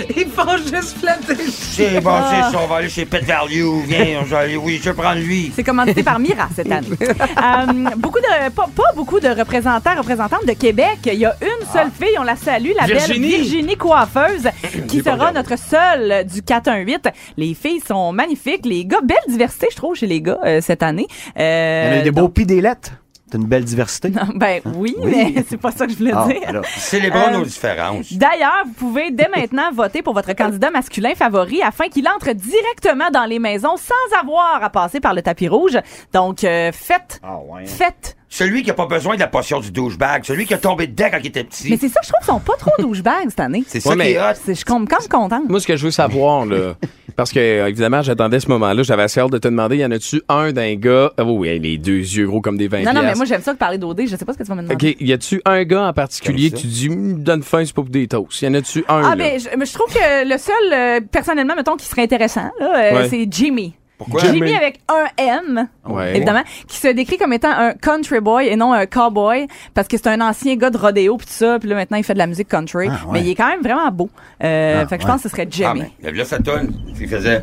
Ils 0.16 0.28
font 0.28 0.56
juste 0.56 0.98
flatter. 0.98 1.36
C'est 1.50 2.00
bon, 2.00 2.16
c'est 2.30 2.52
ça, 2.52 2.60
on 2.62 2.66
va 2.66 2.76
aller 2.76 2.88
chez 2.88 3.04
Pet 3.04 3.24
Value. 3.24 3.84
Viens, 3.86 4.20
je 4.24 4.30
vais 4.30 4.36
aller, 4.36 4.56
oui, 4.56 4.80
je 4.82 4.90
vais 4.90 4.94
prendre 4.94 5.20
lui. 5.20 5.52
C'est 5.54 5.64
commandité 5.64 6.02
par 6.02 6.18
Mira 6.18 6.48
cette 6.54 6.70
année. 6.70 6.88
Euh, 7.40 7.66
beaucoup 7.96 8.18
de, 8.18 8.50
pas, 8.50 8.68
pas 8.74 8.92
beaucoup 8.94 9.18
de 9.18 9.28
représentants, 9.28 9.94
représentantes 9.96 10.46
de 10.46 10.52
Québec. 10.52 10.98
Il 11.06 11.18
y 11.18 11.24
a 11.24 11.34
une 11.40 11.66
seule 11.72 11.90
fille, 11.90 12.16
on 12.18 12.22
la 12.22 12.36
salue, 12.36 12.70
la 12.78 12.86
Virginie. 12.86 13.30
belle 13.30 13.40
Virginie 13.40 13.76
Coiffeuse, 13.76 14.48
qui 14.88 15.02
sera 15.02 15.32
notre 15.32 15.58
seule 15.58 16.26
du 16.26 16.42
418. 16.42 17.08
Les 17.36 17.54
filles 17.54 17.80
sont 17.86 18.12
magnifiques. 18.12 18.64
Les 18.66 18.84
gars, 18.84 19.00
belle 19.02 19.16
diversité, 19.28 19.68
je 19.70 19.76
trouve, 19.76 19.96
chez 19.96 20.06
les 20.06 20.20
gars 20.20 20.38
euh, 20.44 20.60
cette 20.60 20.82
année. 20.82 21.06
Euh, 21.38 21.88
Il 21.90 21.94
y 21.94 21.98
en 21.98 22.00
a 22.00 22.04
des 22.04 22.10
beaux 22.10 22.28
pis 22.28 22.46
des 22.46 22.60
lettres. 22.60 22.92
C'est 23.30 23.38
une 23.38 23.44
belle 23.46 23.64
diversité. 23.64 24.10
Ben 24.34 24.60
oui, 24.74 24.96
Oui. 24.98 25.12
mais 25.34 25.44
c'est 25.48 25.56
pas 25.56 25.70
ça 25.70 25.86
que 25.86 25.92
je 25.92 25.98
voulais 25.98 26.12
Ah, 26.14 26.26
dire. 26.26 26.40
alors. 26.48 26.64
Célébrons 26.76 27.28
Euh, 27.28 27.38
nos 27.38 27.44
différences. 27.44 28.12
D'ailleurs, 28.12 28.62
vous 28.66 28.72
pouvez 28.72 29.10
dès 29.12 29.28
maintenant 29.28 29.70
voter 29.72 30.02
pour 30.02 30.14
votre 30.14 30.32
candidat 30.34 30.70
masculin 30.70 31.14
favori 31.14 31.62
afin 31.62 31.88
qu'il 31.88 32.08
entre 32.08 32.32
directement 32.32 33.10
dans 33.12 33.24
les 33.26 33.38
maisons 33.38 33.76
sans 33.76 34.18
avoir 34.20 34.62
à 34.64 34.70
passer 34.70 34.98
par 35.00 35.14
le 35.14 35.22
tapis 35.22 35.46
rouge. 35.48 35.78
Donc, 36.12 36.42
euh, 36.44 36.72
faites, 36.72 37.20
Ah 37.22 37.38
ouais. 37.38 37.66
faites. 37.66 38.16
Celui 38.32 38.62
qui 38.62 38.70
a 38.70 38.74
pas 38.74 38.86
besoin 38.86 39.16
de 39.16 39.20
la 39.20 39.26
potion 39.26 39.58
du 39.58 39.72
douchebag, 39.72 40.24
celui 40.24 40.46
qui 40.46 40.54
a 40.54 40.58
tombé 40.58 40.86
dedans 40.86 41.06
quand 41.10 41.18
il 41.20 41.26
était 41.26 41.40
Mais 41.42 41.48
petit. 41.48 41.78
c'est 41.78 41.88
ça, 41.88 41.98
je 42.02 42.08
trouve 42.10 42.20
qu'ils 42.24 42.32
sont 42.32 42.38
pas 42.40 42.56
trop 42.56 42.70
douchebags 42.78 43.28
cette 43.28 43.40
année. 43.40 43.64
C'est 43.66 43.80
ça 43.80 43.88
Ouais, 43.90 43.96
qui 43.96 43.98
mais- 43.98 44.12
est 44.12 44.18
hot. 44.20 44.34
C'est- 44.34 44.52
Je 44.52 44.56
suis 44.58 44.64
comme 44.64 44.86
quand 44.86 45.00
même 45.00 45.08
contente. 45.08 45.48
Moi, 45.48 45.58
ce 45.58 45.66
que 45.66 45.76
je 45.76 45.84
veux 45.84 45.90
savoir, 45.90 46.46
là, 46.46 46.74
parce 47.16 47.32
que, 47.32 47.40
euh, 47.40 47.66
évidemment, 47.66 48.02
j'attendais 48.02 48.38
ce 48.38 48.46
moment-là, 48.48 48.84
j'avais 48.84 49.02
assez 49.02 49.18
hâte 49.18 49.32
de 49.32 49.38
te 49.38 49.48
demander, 49.48 49.78
y 49.78 49.84
en 49.84 49.90
a-tu 49.90 50.22
un 50.28 50.52
d'un 50.52 50.76
gars, 50.76 51.12
ah 51.18 51.24
oui, 51.24 51.58
les 51.58 51.76
deux 51.76 51.98
yeux 51.98 52.28
gros 52.28 52.40
comme 52.40 52.56
des 52.56 52.68
20 52.68 52.78
Non, 52.78 52.84
non, 52.84 52.92
mais 52.94 53.00
piastres. 53.00 53.16
moi, 53.16 53.24
j'aime 53.26 53.42
ça 53.42 53.52
de 53.52 53.58
parler 53.58 53.78
d'OD. 53.78 54.02
Je 54.06 54.14
sais 54.14 54.24
pas 54.24 54.32
ce 54.32 54.38
que 54.38 54.44
tu 54.44 54.48
vas 54.48 54.54
me 54.54 54.62
demander. 54.62 54.90
OK, 54.92 54.96
y 55.00 55.12
a-tu 55.12 55.42
un 55.44 55.64
gars 55.64 55.88
en 55.88 55.92
particulier, 55.92 56.50
Comme 56.50 56.58
ça. 56.58 56.62
tu 56.62 56.68
dis, 56.68 56.88
Hum, 56.88 57.24
donne 57.24 57.42
faim, 57.42 57.64
c'est 57.64 57.74
pas 57.74 57.82
pour 57.82 57.90
des 57.90 58.06
toasts. 58.06 58.42
Y 58.42 58.46
en 58.46 58.54
a-tu 58.54 58.84
un, 58.88 59.02
Ah, 59.02 59.16
là? 59.16 59.16
ben, 59.16 59.40
je, 59.40 59.48
mais 59.58 59.66
je 59.66 59.74
trouve 59.74 59.92
que 59.92 60.24
le 60.32 60.38
seul, 60.38 60.54
euh, 60.72 61.00
personnellement, 61.10 61.56
mettons, 61.56 61.74
qui 61.76 61.86
serait 61.86 62.02
intéressant, 62.02 62.48
là, 62.60 62.76
euh, 62.92 62.96
Ouais. 62.96 63.08
c'est 63.08 63.26
Jimmy. 63.28 63.74
Pourquoi? 64.00 64.20
Jimmy 64.22 64.38
Jimmy. 64.38 64.54
avec 64.54 64.80
un 64.88 65.04
M, 65.22 65.68
Ouais. 65.86 66.16
évidemment, 66.16 66.42
qui 66.66 66.78
se 66.78 66.88
décrit 66.88 67.18
comme 67.18 67.34
étant 67.34 67.50
un 67.50 67.74
country 67.74 68.20
boy 68.20 68.46
et 68.48 68.56
non 68.56 68.72
un 68.72 68.86
cowboy, 68.86 69.46
parce 69.74 69.88
que 69.88 69.98
c'est 69.98 70.06
un 70.08 70.22
ancien 70.22 70.56
gars 70.56 70.70
de 70.70 70.78
rodéo 70.78 71.18
pis 71.18 71.26
tout 71.26 71.32
ça, 71.34 71.58
puis 71.58 71.68
là 71.68 71.74
maintenant 71.76 71.98
il 71.98 72.04
fait 72.04 72.14
de 72.14 72.18
la 72.18 72.26
musique 72.26 72.48
country, 72.48 72.88
Ah, 72.90 72.92
ouais. 73.06 73.12
mais 73.12 73.20
il 73.20 73.28
est 73.30 73.34
quand 73.34 73.48
même 73.48 73.60
vraiment 73.60 73.90
beau. 73.92 74.08
Euh, 74.42 74.80
Ah, 74.82 74.86
fait 74.88 74.96
que 74.96 75.02
je 75.02 75.06
pense 75.06 75.16
que 75.22 75.22
ce 75.24 75.28
serait 75.28 75.46
Ah, 75.46 75.50
Jimmy. 75.50 75.84
mais 76.02 76.12
là, 76.12 76.24
ça 76.24 76.38
tonne. 76.38 76.72
Il 76.98 77.06
faisait. 77.08 77.42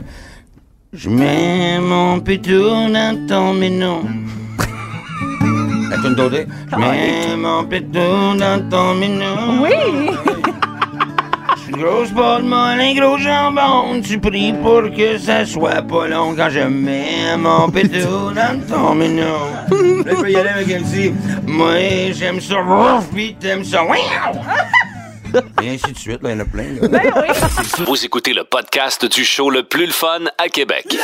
Je 0.93 1.09
mets 1.11 1.79
mon 1.79 2.19
pétou 2.21 2.59
dans 2.59 3.27
ton 3.27 3.53
minou. 3.53 4.01
La 5.89 5.97
d'Odé. 6.09 6.47
Je 6.71 6.75
mets 6.75 7.35
mon 7.37 7.63
pétou 7.65 7.99
dans 8.39 8.67
ton 8.69 8.95
minou. 8.95 9.61
Oui! 9.63 10.09
Grosse 11.77 12.11
botte 12.11 12.43
molle, 12.43 12.79
un 12.81 12.93
gros 12.95 13.17
jambon. 13.17 14.01
Tu 14.01 14.19
pries 14.19 14.53
pour 14.63 14.83
que 14.95 15.17
ça 15.17 15.45
soit 15.45 15.81
pas 15.83 16.07
long 16.07 16.33
quand 16.35 16.49
je 16.49 16.59
mets 16.61 17.37
mon 17.37 17.69
pétou 17.71 18.31
dans 18.33 18.59
ton 18.67 18.95
minou. 18.95 19.21
Là, 19.23 20.11
il 20.11 20.15
peut 20.15 20.31
y 20.31 20.35
aller 20.35 20.49
avec 20.49 20.67
MC. 20.67 21.13
Moi, 21.45 22.11
j'aime 22.13 22.41
ça. 22.41 22.55
rough, 22.55 23.03
Puis 23.13 23.35
t'aimes 23.39 23.63
ça. 23.63 23.83
Et 25.61 25.69
ainsi 25.69 25.91
de 25.91 25.97
suite, 25.97 26.23
là, 26.23 26.31
il 26.31 26.37
y 26.37 26.37
en 26.37 26.39
a 26.39 26.45
plein. 26.45 26.63
là. 26.81 26.87
Ben 26.87 27.11
oui. 27.15 27.85
Vous 27.85 28.05
écoutez 28.05 28.33
le 28.33 28.43
podcast 28.43 29.05
du 29.05 29.23
show 29.23 29.49
le 29.49 29.63
plus 29.63 29.85
le 29.85 29.91
fun 29.91 30.21
à 30.37 30.47
Québec. 30.47 30.97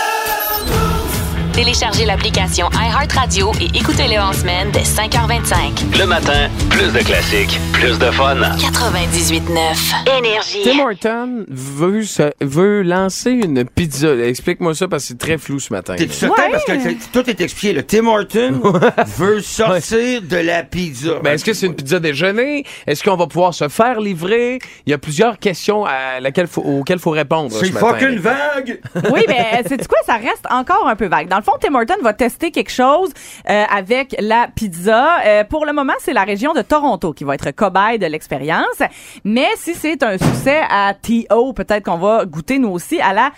Téléchargez 1.53 2.05
l'application 2.05 2.67
iHeartRadio 2.73 3.51
et 3.61 3.65
écoutez-le 3.77 4.19
en 4.19 4.33
semaine 4.33 4.71
dès 4.71 4.81
5h25. 4.81 5.99
Le 5.99 6.05
matin, 6.07 6.49
plus 6.71 6.91
de 6.91 6.97
classiques, 7.05 7.59
plus 7.73 7.99
de 7.99 8.05
fun. 8.09 8.37
98.9 8.57 10.17
Énergie. 10.17 10.63
Tim 10.63 10.79
Horton 10.79 11.45
veut, 11.47 12.01
se- 12.03 12.31
veut 12.41 12.81
lancer 12.81 13.29
une 13.29 13.65
pizza. 13.65 14.15
Explique-moi 14.15 14.73
ça 14.73 14.87
parce 14.87 15.03
que 15.03 15.07
c'est 15.09 15.17
très 15.19 15.37
flou 15.37 15.59
ce 15.59 15.71
matin. 15.71 15.93
T'es 15.95 16.07
certain 16.07 16.43
Ouais. 16.45 16.49
parce 16.53 16.65
que 16.65 16.79
c'est- 16.79 17.11
tout 17.11 17.29
est 17.29 17.39
expliqué. 17.39 17.73
Le 17.73 17.83
Tim 17.83 18.07
Horton 18.07 18.59
veut 19.17 19.39
sortir 19.41 20.23
de 20.23 20.37
la 20.37 20.63
pizza. 20.63 21.19
Ben, 21.23 21.33
est-ce 21.33 21.45
que 21.45 21.53
c'est 21.53 21.67
une 21.67 21.75
pizza 21.75 21.99
déjeuner? 21.99 22.65
Est-ce 22.87 23.03
qu'on 23.03 23.15
va 23.15 23.27
pouvoir 23.27 23.53
se 23.53 23.67
faire 23.69 23.99
livrer? 24.01 24.57
Il 24.87 24.89
y 24.89 24.93
a 24.93 24.97
plusieurs 24.97 25.37
questions 25.37 25.85
à 25.85 26.19
laquelle 26.19 26.47
faut- 26.47 26.61
auxquelles 26.63 26.97
il 26.97 27.01
faut 27.01 27.11
répondre. 27.11 27.51
c'est 27.51 27.67
ce 27.67 27.73
matin. 27.73 27.89
fucking 27.89 28.17
vague? 28.17 28.79
Oui, 29.11 29.21
mais 29.27 29.61
c'est 29.67 29.87
quoi? 29.87 29.99
Ça 30.07 30.15
reste 30.15 30.45
encore 30.49 30.87
un 30.87 30.95
peu 30.95 31.05
vague. 31.05 31.27
Dans 31.27 31.37
le 31.37 31.42
fond, 31.43 31.53
Tim 31.61 31.71
va 32.01 32.13
tester 32.13 32.51
quelque 32.51 32.71
chose 32.71 33.11
euh, 33.49 33.63
avec 33.69 34.15
la 34.19 34.47
pizza. 34.53 35.19
Euh, 35.25 35.43
pour 35.43 35.65
le 35.65 35.73
moment, 35.73 35.93
c'est 35.99 36.13
la 36.13 36.23
région 36.23 36.53
de 36.53 36.61
Toronto 36.61 37.13
qui 37.13 37.23
va 37.23 37.35
être 37.35 37.51
cobaye 37.51 37.99
de 37.99 38.05
l'expérience. 38.05 38.81
Mais 39.23 39.47
si 39.55 39.73
c'est 39.73 40.03
un 40.03 40.17
succès 40.17 40.61
à 40.69 40.93
T.O., 40.93 41.53
peut-être 41.53 41.85
qu'on 41.85 41.97
va 41.97 42.25
goûter 42.25 42.59
nous 42.59 42.69
aussi 42.69 42.99
à 43.01 43.13
la 43.13 43.31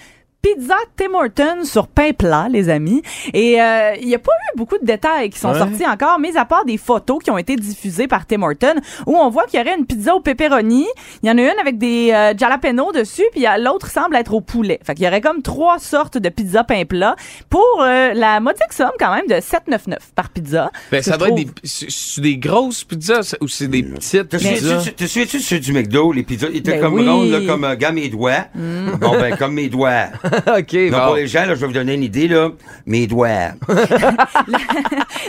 Pizza 0.45 0.75
Tim 0.95 1.15
Horton 1.15 1.63
sur 1.63 1.87
pain 1.87 2.11
plat, 2.13 2.45
les 2.51 2.69
amis. 2.69 3.01
Et 3.33 3.59
euh, 3.59 3.93
il 3.99 4.05
n'y 4.07 4.13
a 4.13 4.19
pas 4.19 4.31
eu 4.31 4.57
beaucoup 4.57 4.77
de 4.77 4.85
détails 4.85 5.31
qui 5.31 5.39
sont 5.39 5.49
Ouais. 5.51 5.57
sortis 5.57 5.87
encore, 5.87 6.19
mis 6.19 6.37
à 6.37 6.45
part 6.45 6.65
des 6.65 6.77
photos 6.77 7.17
qui 7.23 7.31
ont 7.31 7.37
été 7.39 7.55
diffusées 7.55 8.07
par 8.07 8.27
Tim 8.27 8.43
Horton, 8.43 8.75
où 9.07 9.15
on 9.17 9.27
voit 9.31 9.45
qu'il 9.47 9.59
y 9.59 9.63
aurait 9.63 9.75
une 9.75 9.87
pizza 9.87 10.13
au 10.15 10.19
pepperoni. 10.19 10.85
Il 11.23 11.29
y 11.29 11.31
en 11.31 11.37
a 11.39 11.41
une 11.41 11.59
avec 11.59 11.79
des 11.79 12.11
euh, 12.13 12.33
jalapenos 12.37 12.91
dessus, 12.93 13.23
puis 13.31 13.39
il 13.39 13.43
y 13.43 13.47
a- 13.47 13.57
l'autre 13.57 13.89
semble 13.89 14.15
être 14.17 14.35
au 14.35 14.41
poulet. 14.41 14.79
Fait 14.83 14.93
qu'il 14.93 15.05
y 15.05 15.07
aurait 15.07 15.19
comme 15.21 15.41
trois 15.41 15.79
sortes 15.79 16.19
de 16.19 16.29
pizza 16.29 16.63
pain 16.63 16.85
plat 16.85 17.15
pour 17.49 17.81
euh, 17.81 18.13
la 18.13 18.39
modique 18.39 18.71
somme 18.71 18.91
quand 18.99 19.15
même 19.15 19.25
de 19.27 19.35
7,99 19.41 19.97
par 20.13 20.29
pizza. 20.29 20.69
Ben, 20.91 21.01
ça 21.01 21.17
doit 21.17 21.29
être 21.29 21.35
des, 21.35 21.47
c'est- 21.63 21.89
c'est 21.89 22.21
des 22.21 22.37
grosses 22.37 22.83
pizzas 22.83 23.35
ou 23.41 23.47
c'est 23.47 23.67
des 23.67 23.81
petites 23.81 24.29
Te 24.29 24.37
pizzas? 24.37 24.91
te 24.95 25.07
souviens-tu 25.07 25.37
de 25.37 25.41
ceux 25.41 25.59
du 25.59 25.73
McDo, 25.73 26.11
les 26.11 26.21
pizzas? 26.21 26.49
Ils 26.51 26.57
étaient 26.57 26.73
Ben 26.73 26.81
comme 26.81 26.93
oui. 26.93 27.09
rondes, 27.09 27.29
là, 27.31 27.39
comme 27.47 27.63
euh, 27.63 27.75
gars 27.75 27.91
mes 27.91 28.09
doigts. 28.09 28.45
Bon, 28.53 29.11
ben, 29.19 29.35
comme 29.37 29.55
mes 29.55 29.69
doigts. 29.69 30.05
OK, 30.57 30.89
Donc, 30.91 30.99
bon. 30.99 31.05
pour 31.07 31.15
les 31.15 31.27
gens, 31.27 31.45
là, 31.45 31.55
je 31.55 31.59
vais 31.61 31.67
vous 31.67 31.73
donner 31.73 31.93
une 31.93 32.03
idée, 32.03 32.27
là. 32.27 32.49
Mes 32.85 33.07
doigts. 33.07 33.29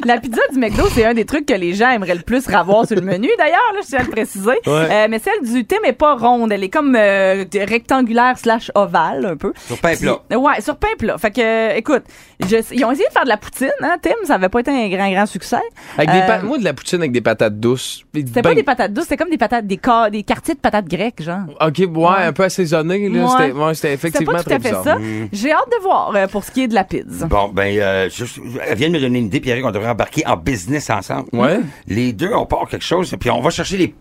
La 0.05 0.19
pizza 0.19 0.41
du 0.53 0.59
McDo, 0.59 0.85
c'est 0.93 1.05
un 1.05 1.15
des 1.15 1.25
trucs 1.25 1.47
que 1.47 1.55
les 1.55 1.75
gens 1.75 1.91
aimeraient 1.91 2.15
le 2.15 2.23
plus 2.23 2.47
revoir 2.47 2.87
sur 2.87 2.97
le 2.97 3.03
menu. 3.03 3.29
D'ailleurs, 3.39 3.73
là, 3.75 3.81
je 3.83 3.89
tiens 3.89 4.01
à 4.01 4.03
le 4.03 4.11
préciser. 4.11 4.51
Euh, 4.67 5.07
mais 5.09 5.19
celle 5.19 5.43
du 5.43 5.65
Tim 5.65 5.77
est 5.85 5.93
pas 5.93 6.15
ronde. 6.15 6.53
Elle 6.53 6.65
est 6.65 6.69
comme 6.69 6.95
euh, 6.97 7.45
rectangulaire 7.55 8.39
slash 8.39 8.71
ovale, 8.75 9.27
un 9.27 9.37
peu. 9.37 9.53
Sur 9.67 9.79
pain 9.79 9.95
plat. 9.97 10.19
Puis- 10.29 10.37
Ouais, 10.37 10.61
sur 10.61 10.77
pain 10.77 10.89
plat. 10.99 11.17
Fait 11.19 11.31
que, 11.31 11.41
euh, 11.41 11.77
écoute, 11.77 12.03
je- 12.41 12.57
ils 12.75 12.85
ont 12.85 12.91
essayé 12.93 13.07
de 13.09 13.13
faire 13.13 13.25
de 13.25 13.29
la 13.29 13.37
poutine, 13.37 13.71
hein, 13.83 13.97
Tim. 14.03 14.11
Ça 14.25 14.35
avait 14.35 14.49
pas 14.49 14.61
été 14.61 14.71
un 14.71 14.89
grand, 14.89 15.11
grand 15.11 15.27
succès. 15.27 15.57
Avec 15.97 16.11
des 16.11 16.17
Euh, 16.27 16.43
Moi, 16.43 16.59
de 16.59 16.65
la 16.65 16.75
poutine 16.75 16.99
avec 16.99 17.13
des 17.13 17.21
patates 17.21 17.59
douces. 17.59 18.05
C'était 18.15 18.43
pas 18.43 18.55
des 18.55 18.63
patates 18.63 18.93
douces, 18.93 19.05
c'était 19.05 19.17
comme 19.17 19.31
des 19.31 19.39
patates, 19.39 19.67
des, 19.67 19.77
quartiers 19.79 20.55
de 20.55 20.61
patates 20.61 20.87
grecques, 20.89 21.23
genre. 21.23 21.43
OK, 21.61 21.79
ouais, 21.79 22.25
un 22.27 22.33
peu 22.33 22.45
assaisonné. 22.45 23.09
Là. 23.09 23.25
Ouais. 23.25 23.31
C'était, 23.75 23.89
ouais, 23.89 23.95
effectivement 23.95 24.43
très 24.43 24.59
bizarre. 24.59 24.83
Ça. 24.91 24.99
J'ai 25.33 25.53
hâte 25.53 25.71
de 25.77 25.83
voir 25.83 26.13
euh, 26.15 26.27
pour 26.27 26.45
ce 26.45 26.51
qui 26.51 26.63
est 26.63 26.69
de 26.69 26.75
la 26.75 26.85
pizza. 26.85 27.27
Bon, 27.27 27.49
ben, 27.49 27.79
euh, 27.79 28.09
je- 28.13 28.25
elle 28.67 28.77
vient 28.79 28.89
de 28.89 28.95
me 28.95 29.01
donner 29.01 29.19
une 29.19 29.27
idée, 29.27 29.41
Pierre, 29.41 29.61
qu'on 29.63 29.71
devrait 29.71 29.91
embarquer 29.91 30.27
en 30.27 30.37
business 30.37 30.89
ensemble. 30.91 31.29
Ouais. 31.33 31.61
Les 31.87 32.13
deux, 32.13 32.33
on 32.33 32.47
part 32.47 32.67
quelque 32.69 32.85
chose, 32.85 33.15
puis 33.21 33.31
on 33.31 33.41
va 33.41 33.51
chercher 33.51 33.77
les. 33.77 33.95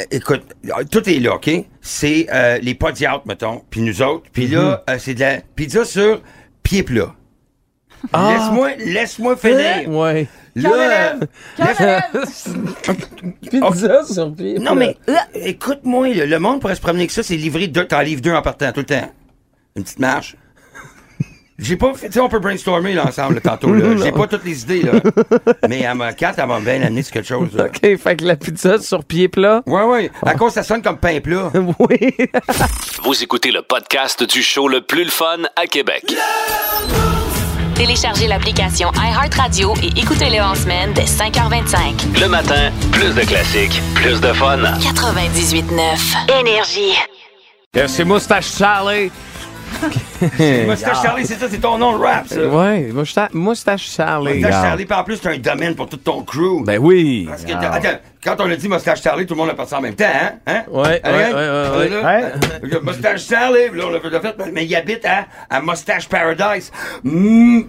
Euh, 0.00 0.02
Écoute, 0.10 0.42
tout 0.90 1.08
est 1.08 1.20
là, 1.20 1.36
OK? 1.36 1.48
C'est 1.80 2.26
euh, 2.32 2.58
les 2.60 2.74
podiats, 2.74 3.22
mettons, 3.26 3.62
puis 3.70 3.80
nous 3.80 4.02
autres. 4.02 4.24
Puis 4.32 4.48
là, 4.48 4.82
euh, 4.90 4.96
c'est 4.98 5.14
de 5.14 5.20
la 5.20 5.36
pizza 5.54 5.84
sur 5.84 6.20
pied 6.64 6.82
plat. 6.82 7.14
Laisse-moi, 8.12 8.70
laisse-moi 8.78 9.36
finir. 9.36 9.88
Ouais. 9.88 10.26
Là, 10.56 11.14
Pizza 13.50 14.04
sur 14.04 14.34
pied. 14.34 14.58
non, 14.58 14.74
mais 14.74 14.96
euh, 15.08 15.14
écoute-moi, 15.34 16.08
là, 16.14 16.26
le 16.26 16.38
monde 16.38 16.60
pourrait 16.60 16.74
se 16.74 16.80
promener 16.80 17.02
avec 17.02 17.10
ça, 17.10 17.22
c'est 17.22 17.36
livré 17.36 17.66
deux, 17.66 17.86
t'en 17.86 18.00
livres 18.00 18.20
deux 18.20 18.32
en 18.32 18.42
partant, 18.42 18.70
tout 18.72 18.80
le 18.80 18.86
temps. 18.86 19.10
Une 19.76 19.82
petite 19.82 19.98
marche? 19.98 20.36
J'ai 21.58 21.76
pas 21.76 21.92
fait, 21.94 22.06
tu 22.08 22.14
sais, 22.14 22.20
on 22.20 22.28
peut 22.28 22.38
brainstormer 22.40 22.94
là, 22.94 23.06
ensemble 23.06 23.34
là, 23.36 23.40
tantôt. 23.40 23.72
Là. 23.72 23.96
J'ai 24.04 24.12
pas 24.12 24.26
toutes 24.26 24.44
les 24.44 24.62
idées, 24.62 24.82
là. 24.82 24.92
Mais 25.68 25.84
à 25.84 25.94
ma 25.94 26.12
carte, 26.12 26.38
elle 26.38 26.46
m'a 26.46 26.60
bien 26.60 26.82
amené 26.82 27.02
sur 27.02 27.12
quelque 27.12 27.26
chose. 27.28 27.48
Là. 27.54 27.66
OK, 27.66 27.96
fait 27.96 28.16
que 28.16 28.24
la 28.24 28.36
pizza 28.36 28.78
sur 28.80 29.04
pied 29.04 29.28
plat? 29.28 29.62
Ouais, 29.66 29.82
ouais. 29.84 30.10
À 30.24 30.34
cause, 30.34 30.52
ça 30.52 30.62
sonne 30.62 30.82
comme 30.82 30.98
pain 30.98 31.20
plat. 31.20 31.50
oui. 31.78 32.14
Vous 33.04 33.22
écoutez 33.22 33.50
le 33.52 33.62
podcast 33.62 34.22
du 34.24 34.42
show 34.42 34.68
le 34.68 34.80
plus 34.80 35.04
le 35.04 35.10
fun 35.10 35.38
à 35.56 35.66
Québec. 35.66 36.04
Téléchargez 37.74 38.28
l'application 38.28 38.92
iHeartRadio 38.94 39.74
et 39.82 39.88
écoutez-le 39.98 40.40
en 40.40 40.54
semaine 40.54 40.92
dès 40.92 41.04
5h25. 41.06 42.20
Le 42.20 42.28
matin, 42.28 42.70
plus 42.92 43.12
de 43.14 43.22
classiques, 43.22 43.80
plus 43.96 44.20
de 44.20 44.32
fun. 44.32 44.58
98.9 44.62 46.40
Énergie. 46.40 46.94
Euh, 47.76 47.88
C'est 47.88 48.04
Moustache 48.04 48.56
Charlie. 48.56 49.10
Moustache 50.66 51.02
Charlie, 51.02 51.26
c'est 51.26 51.34
ça, 51.38 51.46
c'est 51.50 51.58
ton 51.60 51.76
nom 51.78 51.96
de 51.98 52.02
rap, 52.02 52.26
ça. 52.28 52.40
Ouais, 52.46 52.90
Moustache, 52.92 53.30
Moustache 53.32 53.90
Charlie. 53.90 54.34
Moustache 54.40 54.62
Charlie, 54.62 54.84
puis 54.86 54.96
en 54.98 55.04
plus, 55.04 55.20
t'as 55.20 55.30
un 55.32 55.38
domaine 55.38 55.74
pour 55.74 55.88
tout 55.88 55.96
ton 55.96 56.22
crew. 56.22 56.64
Ben 56.64 56.78
oui. 56.78 57.26
Parce 57.28 57.44
que 57.44 57.52
attends, 57.52 57.98
quand 58.22 58.36
on 58.40 58.50
a 58.50 58.56
dit 58.56 58.68
Moustache 58.68 59.02
Charlie, 59.02 59.26
tout 59.26 59.34
le 59.34 59.38
monde 59.40 59.50
a 59.50 59.54
passé 59.54 59.74
en 59.74 59.80
même 59.80 59.94
temps, 59.94 60.04
hein? 60.04 60.32
hein? 60.46 60.62
Ouais, 60.70 61.00
Hein? 61.04 61.10
ouais, 61.12 61.32
ouais, 61.34 61.78
ouais, 61.78 61.88
Là, 61.88 62.32
ouais. 62.62 62.80
Moustache 62.82 63.26
Charlie, 63.26 63.68
là, 63.74 63.84
on 63.86 63.90
l'a 63.90 64.00
fait, 64.00 64.50
mais 64.52 64.64
il 64.64 64.74
habite 64.76 65.04
à, 65.04 65.26
à 65.50 65.60
Moustache 65.60 66.08
Paradise. 66.08 66.70
Mm. 67.02 67.62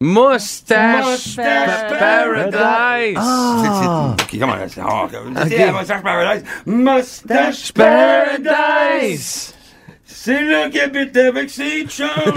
Moustache 0.00 1.04
Moustache 1.06 1.88
Pa- 1.88 1.96
Paradise. 1.96 3.20
C'est- 3.62 3.68
c'est- 3.68 4.36
ok, 4.36 4.40
comment 4.40 4.56
ça? 4.68 4.82
Oh, 4.84 5.06
c'est 5.48 5.62
à 5.62 5.72
Moustache 5.72 6.02
Paradise. 6.02 6.44
Moustache 6.66 7.72
Paradise. 7.72 9.54
C'est 10.24 10.40
là 10.44 10.68
qu'il 10.68 10.80
habite 10.80 11.16
avec 11.16 11.50
ses 11.50 11.84
chums. 11.88 12.06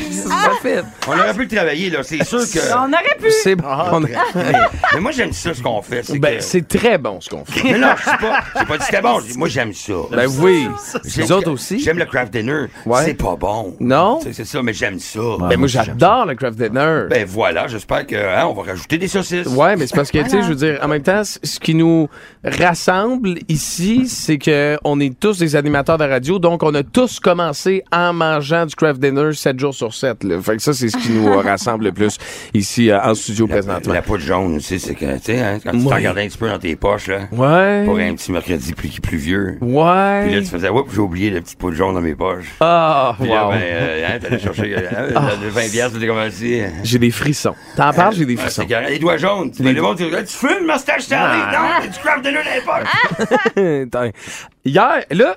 C'est 0.00 0.62
fait. 0.62 0.82
on 1.06 1.12
aurait 1.12 1.34
pu 1.34 1.42
le 1.42 1.48
travailler, 1.48 1.90
là. 1.90 1.98
C'est 2.02 2.24
sûr 2.24 2.38
que. 2.40 2.74
On 2.74 2.90
aurait 2.92 3.16
pu. 3.20 3.30
C'est 3.42 3.54
bon. 3.54 3.66
On 3.68 4.02
a- 4.04 4.08
mais, 4.34 4.52
mais 4.94 5.00
moi, 5.00 5.10
j'aime 5.12 5.32
ça, 5.32 5.52
ce 5.52 5.62
qu'on 5.62 5.82
fait. 5.82 6.02
C'est 6.02 6.18
Ben, 6.18 6.38
que- 6.38 6.42
c'est 6.42 6.66
très 6.66 6.96
bon 6.96 7.20
ce 7.20 7.28
qu'on 7.28 7.44
fait. 7.44 7.62
Mais 7.72 7.78
non, 7.78 7.88
je 7.98 8.04
sais 8.04 8.16
pas. 8.16 8.40
J'ai 8.58 8.64
pas 8.66 8.72
dit 8.72 8.78
que 8.78 8.84
c'était 8.86 9.02
bon. 9.02 9.18
Moi, 9.36 9.48
j'aime 9.48 9.74
ça. 9.74 9.92
Ben 10.10 10.26
oui. 10.40 10.68
Les 11.16 11.32
autres 11.32 11.50
aussi? 11.50 11.80
J'aime 11.80 11.98
le 11.98 12.06
craft 12.06 12.32
dinner. 12.32 12.64
Ouais. 12.86 13.02
C'est 13.04 13.14
pas 13.14 13.36
bon. 13.36 13.76
Non? 13.78 14.20
C'est 14.22 14.44
ça, 14.46 14.62
mais 14.62 14.72
j'aime 14.72 14.98
ça. 14.98 15.20
Ben 15.50 15.56
moi 15.58 15.68
j'adore 15.68 16.24
le 16.26 16.34
craft 16.34 16.56
dinner. 16.58 17.04
Ben 17.10 17.26
voilà, 17.26 17.66
j'espère 17.66 18.06
que 18.06 18.16
hein, 18.16 18.46
on 18.46 18.54
va 18.54 18.62
rajouter 18.70 18.96
des 18.98 19.08
saucisses. 19.08 19.46
Ouais, 19.48 19.76
mais 19.76 19.86
c'est 19.86 19.94
parce 19.94 20.10
que, 20.10 20.18
tu 20.22 20.30
sais, 20.30 20.42
je 20.42 20.48
veux 20.48 20.54
dire, 20.54 20.78
en 20.82 20.88
même 20.88 21.02
temps, 21.02 21.22
ce 21.24 21.60
qui 21.60 21.74
nous 21.74 22.08
rassemble 22.42 23.34
ici, 23.48 24.06
c'est 24.08 24.38
que 24.38 24.78
on 24.84 24.98
est 25.00 25.18
tous 25.18 25.38
des 25.38 25.56
animateurs 25.56 25.98
de 25.98 26.04
radio, 26.04 26.38
donc 26.38 26.62
on 26.62 26.74
a 26.74 26.82
tous 26.92 27.20
commencé 27.20 27.82
en 27.92 28.12
mangeant 28.12 28.66
du 28.66 28.74
craft 28.74 29.00
dinner 29.00 29.32
7 29.32 29.58
jours 29.60 29.74
sur 29.74 29.92
7. 29.94 30.24
Là. 30.24 30.40
Fait 30.40 30.56
que 30.56 30.62
ça, 30.62 30.72
c'est 30.72 30.88
ce 30.88 30.96
qui 30.96 31.10
nous 31.10 31.26
rassemble 31.40 31.84
le 31.84 31.92
plus 31.92 32.16
ici 32.54 32.90
euh, 32.90 33.00
en 33.02 33.14
studio 33.14 33.46
présentement. 33.46 33.92
La 33.92 34.02
poudre 34.02 34.22
jaune 34.22 34.56
aussi, 34.56 34.78
c'est 34.80 34.94
que, 34.94 35.16
tu 35.16 35.24
sais, 35.24 35.40
hein, 35.40 35.58
quand 35.62 35.72
tu 35.72 35.78
t'en 35.84 35.88
Ouais. 35.90 35.94
regardais 35.96 36.24
un 36.24 36.28
petit 36.28 36.38
peu 36.38 36.48
dans 36.48 36.58
tes 36.58 36.76
poches, 36.76 37.08
là, 37.08 37.28
Ouais. 37.32 37.84
pour 37.84 37.98
un 37.98 38.14
petit 38.14 38.32
mercredi 38.32 38.72
plus, 38.72 39.00
pluvieux. 39.00 39.56
Puis 39.60 39.70
Ouais. 39.72 40.30
là, 40.30 40.40
tu 40.40 40.46
faisais, 40.46 40.68
oups, 40.68 40.92
j'ai 40.94 41.00
oublié 41.00 41.30
le 41.30 41.40
petit 41.40 41.56
poudre 41.56 41.76
jaune 41.76 41.94
dans 41.94 42.00
mes 42.00 42.14
poches. 42.14 42.46
Ah, 42.60 43.14
Puis 43.20 43.28
là, 43.28 43.44
wow. 43.46 43.52
ben, 43.52 43.60
euh, 43.62 44.06
hein, 44.08 44.18
t'allais 44.20 44.38
chercher 44.38 44.76
euh, 44.76 45.10
hein, 45.16 45.28
20 45.50 45.70
piastres, 45.70 45.98
tu 45.98 46.06
commencé. 46.06 46.66
J'ai 46.82 46.98
des 46.98 47.10
frissons. 47.10 47.54
T'en 47.76 47.92
parles, 47.92 48.14
j'ai 48.14 48.24
des 48.26 48.34
Ouais, 48.36 48.42
frissons. 48.42 48.66
les 48.88 48.98
doigts 48.98 49.16
jaunes. 49.16 49.50
Tu 49.50 49.62
fais 49.62 49.72
le 49.72 49.82
monde, 49.82 49.96
tu 49.98 50.04
tu 50.10 50.26
fumes, 50.36 50.66
moustache 50.66 51.08
Charlie? 51.08 51.40
Ah. 51.46 51.80
Non, 51.80 51.86
du 51.86 51.98
craft 51.98 52.22
dinner 52.24 52.38
dans 52.44 52.54
les 52.54 53.90
poches. 54.02 54.12
Hier, 54.64 55.04
là 55.12 55.36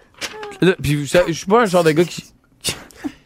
puis 0.82 0.96
vous 0.96 1.06
savez, 1.06 1.32
je 1.34 1.38
suis 1.38 1.46
pas 1.48 1.62
un 1.62 1.66
genre 1.66 1.84
de 1.84 1.92
gars 1.92 2.04
qui. 2.06 2.24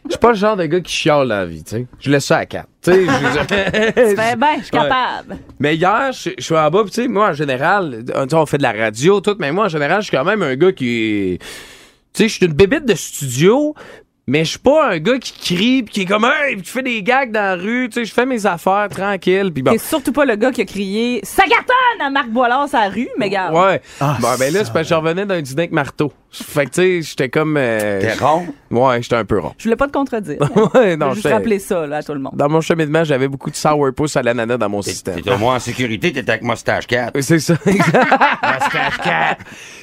Je 0.06 0.10
suis 0.10 0.18
pas 0.18 0.28
le 0.32 0.34
genre 0.36 0.56
de 0.56 0.66
gars 0.66 0.80
qui 0.80 0.92
chiale 0.92 1.26
la 1.28 1.46
vie, 1.46 1.64
tu 1.64 1.70
sais. 1.70 1.86
Je 1.98 2.10
laisse 2.10 2.26
ça 2.26 2.36
à 2.38 2.46
quatre. 2.46 2.68
Tu 2.82 2.92
sais, 2.92 3.06
je 3.06 4.14
Ben, 4.16 4.38
ben, 4.38 4.46
je 4.58 4.64
suis 4.64 4.76
Ouais. 4.76 4.82
capable. 4.82 5.38
Mais 5.58 5.76
hier, 5.76 6.12
je, 6.12 6.30
je 6.36 6.44
suis 6.44 6.54
en 6.54 6.70
bas, 6.70 6.82
puis 6.82 6.90
tu 6.90 7.02
sais, 7.02 7.08
moi, 7.08 7.30
en 7.30 7.32
général, 7.32 8.04
tu 8.06 8.12
sais, 8.12 8.34
on 8.34 8.44
fait 8.46 8.58
de 8.58 8.62
la 8.62 8.72
radio, 8.72 9.20
tout, 9.22 9.34
mais 9.38 9.50
moi, 9.50 9.64
en 9.64 9.68
général, 9.68 10.02
je 10.02 10.08
suis 10.08 10.16
quand 10.16 10.24
même 10.24 10.42
un 10.42 10.56
gars 10.56 10.72
qui. 10.72 11.38
Tu 11.40 12.22
sais, 12.22 12.28
je 12.28 12.34
suis 12.34 12.44
une 12.46 12.52
bébête 12.52 12.84
de 12.84 12.94
studio, 12.94 13.74
mais 14.26 14.44
je 14.44 14.50
suis 14.50 14.58
pas 14.58 14.90
un 14.92 14.98
gars 14.98 15.18
qui 15.18 15.32
crie, 15.32 15.82
puis 15.84 15.92
qui 15.94 16.02
est 16.02 16.04
comme, 16.04 16.24
hey, 16.26 16.54
puis 16.56 16.62
qui 16.64 16.70
fait 16.70 16.82
des 16.82 17.02
gags 17.02 17.32
dans 17.32 17.40
la 17.40 17.54
rue, 17.56 17.88
tu 17.88 18.00
sais, 18.00 18.04
je 18.04 18.12
fais 18.12 18.26
mes 18.26 18.44
affaires 18.44 18.88
tranquille, 18.90 19.50
puis 19.54 19.62
bon. 19.62 19.72
T'es 19.72 19.78
surtout 19.78 20.12
pas 20.12 20.26
le 20.26 20.36
gars 20.36 20.52
qui 20.52 20.60
a 20.60 20.64
crié 20.66 21.20
«Ça 21.24 21.44
cartonne» 21.44 22.00
à 22.06 22.10
Marc 22.10 22.28
Boilard 22.28 22.68
sa 22.68 22.88
rue, 22.88 23.08
mais 23.18 23.30
gars. 23.30 23.50
Ouais. 23.52 23.80
Ah, 24.00 24.18
bon, 24.20 24.28
ben 24.38 24.52
là, 24.52 24.64
c'est 24.64 24.72
parce 24.72 24.86
que 24.86 24.94
je 24.94 24.94
revenais 24.94 25.24
d'un 25.26 25.40
dîner 25.40 25.62
avec 25.62 25.72
Marteau. 25.72 26.12
Fait 26.42 26.66
que, 26.66 26.70
tu 26.70 26.80
sais, 26.80 27.02
j'étais 27.02 27.28
comme. 27.28 27.56
euh, 27.56 28.00
T'es 28.00 28.14
rond? 28.14 28.46
ouais, 28.70 29.00
j'étais 29.02 29.16
un 29.16 29.24
peu 29.24 29.38
rond. 29.38 29.52
Je 29.58 29.64
voulais 29.64 29.76
pas 29.76 29.86
te 29.86 29.92
contredire. 29.92 30.38
ouais, 30.74 30.92
Je 30.92 30.96
non, 30.96 31.08
veux 31.10 31.14
juste 31.14 31.28
rappeler 31.28 31.58
ça 31.58 31.86
là, 31.86 31.98
à 31.98 32.02
tout 32.02 32.12
le 32.14 32.18
monde. 32.20 32.32
Dans 32.34 32.48
mon 32.48 32.60
cheminement, 32.60 33.04
j'avais 33.04 33.28
beaucoup 33.28 33.50
de 33.50 33.56
sourpuss 33.56 34.16
à 34.16 34.22
l'ananas 34.22 34.56
dans 34.56 34.68
mon 34.68 34.80
T'es 34.80 34.90
système. 34.90 35.20
t'es 35.20 35.30
au 35.32 35.38
moins 35.38 35.56
en 35.56 35.60
sécurité, 35.60 36.12
t'es 36.12 36.28
avec 36.28 36.42
Mustache 36.42 36.86
Cat. 36.86 37.10
C'est 37.20 37.38
ça. 37.38 37.54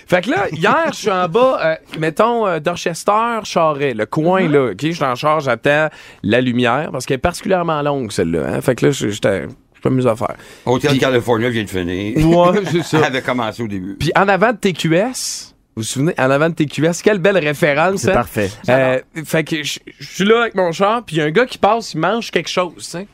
fait 0.08 0.22
que 0.22 0.30
là, 0.30 0.48
hier, 0.52 0.88
je 0.92 0.96
suis 0.98 1.12
en 1.12 1.28
bas, 1.28 1.60
euh, 1.64 1.76
mettons, 2.00 2.46
euh, 2.48 2.60
Dorchester, 2.60 3.40
Charret, 3.44 3.94
le 3.94 4.06
coin, 4.06 4.42
Mm-hmm. 4.42 4.52
là. 4.52 4.72
OK, 4.72 4.78
je 4.82 4.92
suis 4.92 5.04
en 5.04 5.16
charge, 5.16 5.44
j'attends 5.46 5.88
la 6.24 6.42
lumière, 6.42 6.90
parce 6.92 7.06
qu'elle 7.06 7.16
est 7.16 7.20
particulièrement 7.20 7.82
longue, 7.82 8.12
celle-là. 8.12 8.56
Hein? 8.56 8.62
Fait 8.62 8.76
que 8.76 8.86
là, 8.88 8.92
j'étais... 8.92 9.44
Je 9.76 9.82
pas 9.82 9.90
mis 9.90 10.06
à 10.08 10.16
faire. 10.16 10.36
Hôtel 10.66 11.00
California 11.00 11.50
vient 11.50 11.64
de 11.64 11.70
finir. 11.70 12.16
Ouais, 12.28 12.60
c'est 12.72 12.84
ça. 12.84 12.98
Elle 13.00 13.04
avait 13.06 13.22
commencé 13.24 13.64
au 13.64 13.68
début. 13.68 13.96
Puis 14.00 14.12
en 14.16 14.28
avant 14.28 14.52
de 14.52 14.58
TQS, 14.58 15.51
vous 15.76 15.82
vous 15.82 15.84
souvenez, 15.84 16.14
en 16.18 16.30
avant 16.30 16.50
de 16.50 16.54
TQS, 16.56 17.02
quelle 17.04 17.20
belle 17.20 17.38
référence. 17.38 18.02
C'est 18.02 18.12
hein? 18.12 18.14
parfait. 18.14 18.50
Euh, 18.70 19.00
fait 19.26 19.44
que 19.44 19.64
je 19.64 19.80
suis 20.02 20.26
là 20.26 20.42
avec 20.42 20.56
mon 20.56 20.72
char, 20.72 21.04
puis 21.06 21.16
il 21.16 21.20
y 21.20 21.22
a 21.22 21.26
un 21.26 21.32
gars 21.32 21.46
qui 21.46 21.58
passe, 21.58 21.94
il 21.94 22.00
mange 22.00 22.30
quelque 22.32 22.50
chose, 22.50 22.74
tu 22.78 22.82
sais. 22.84 23.08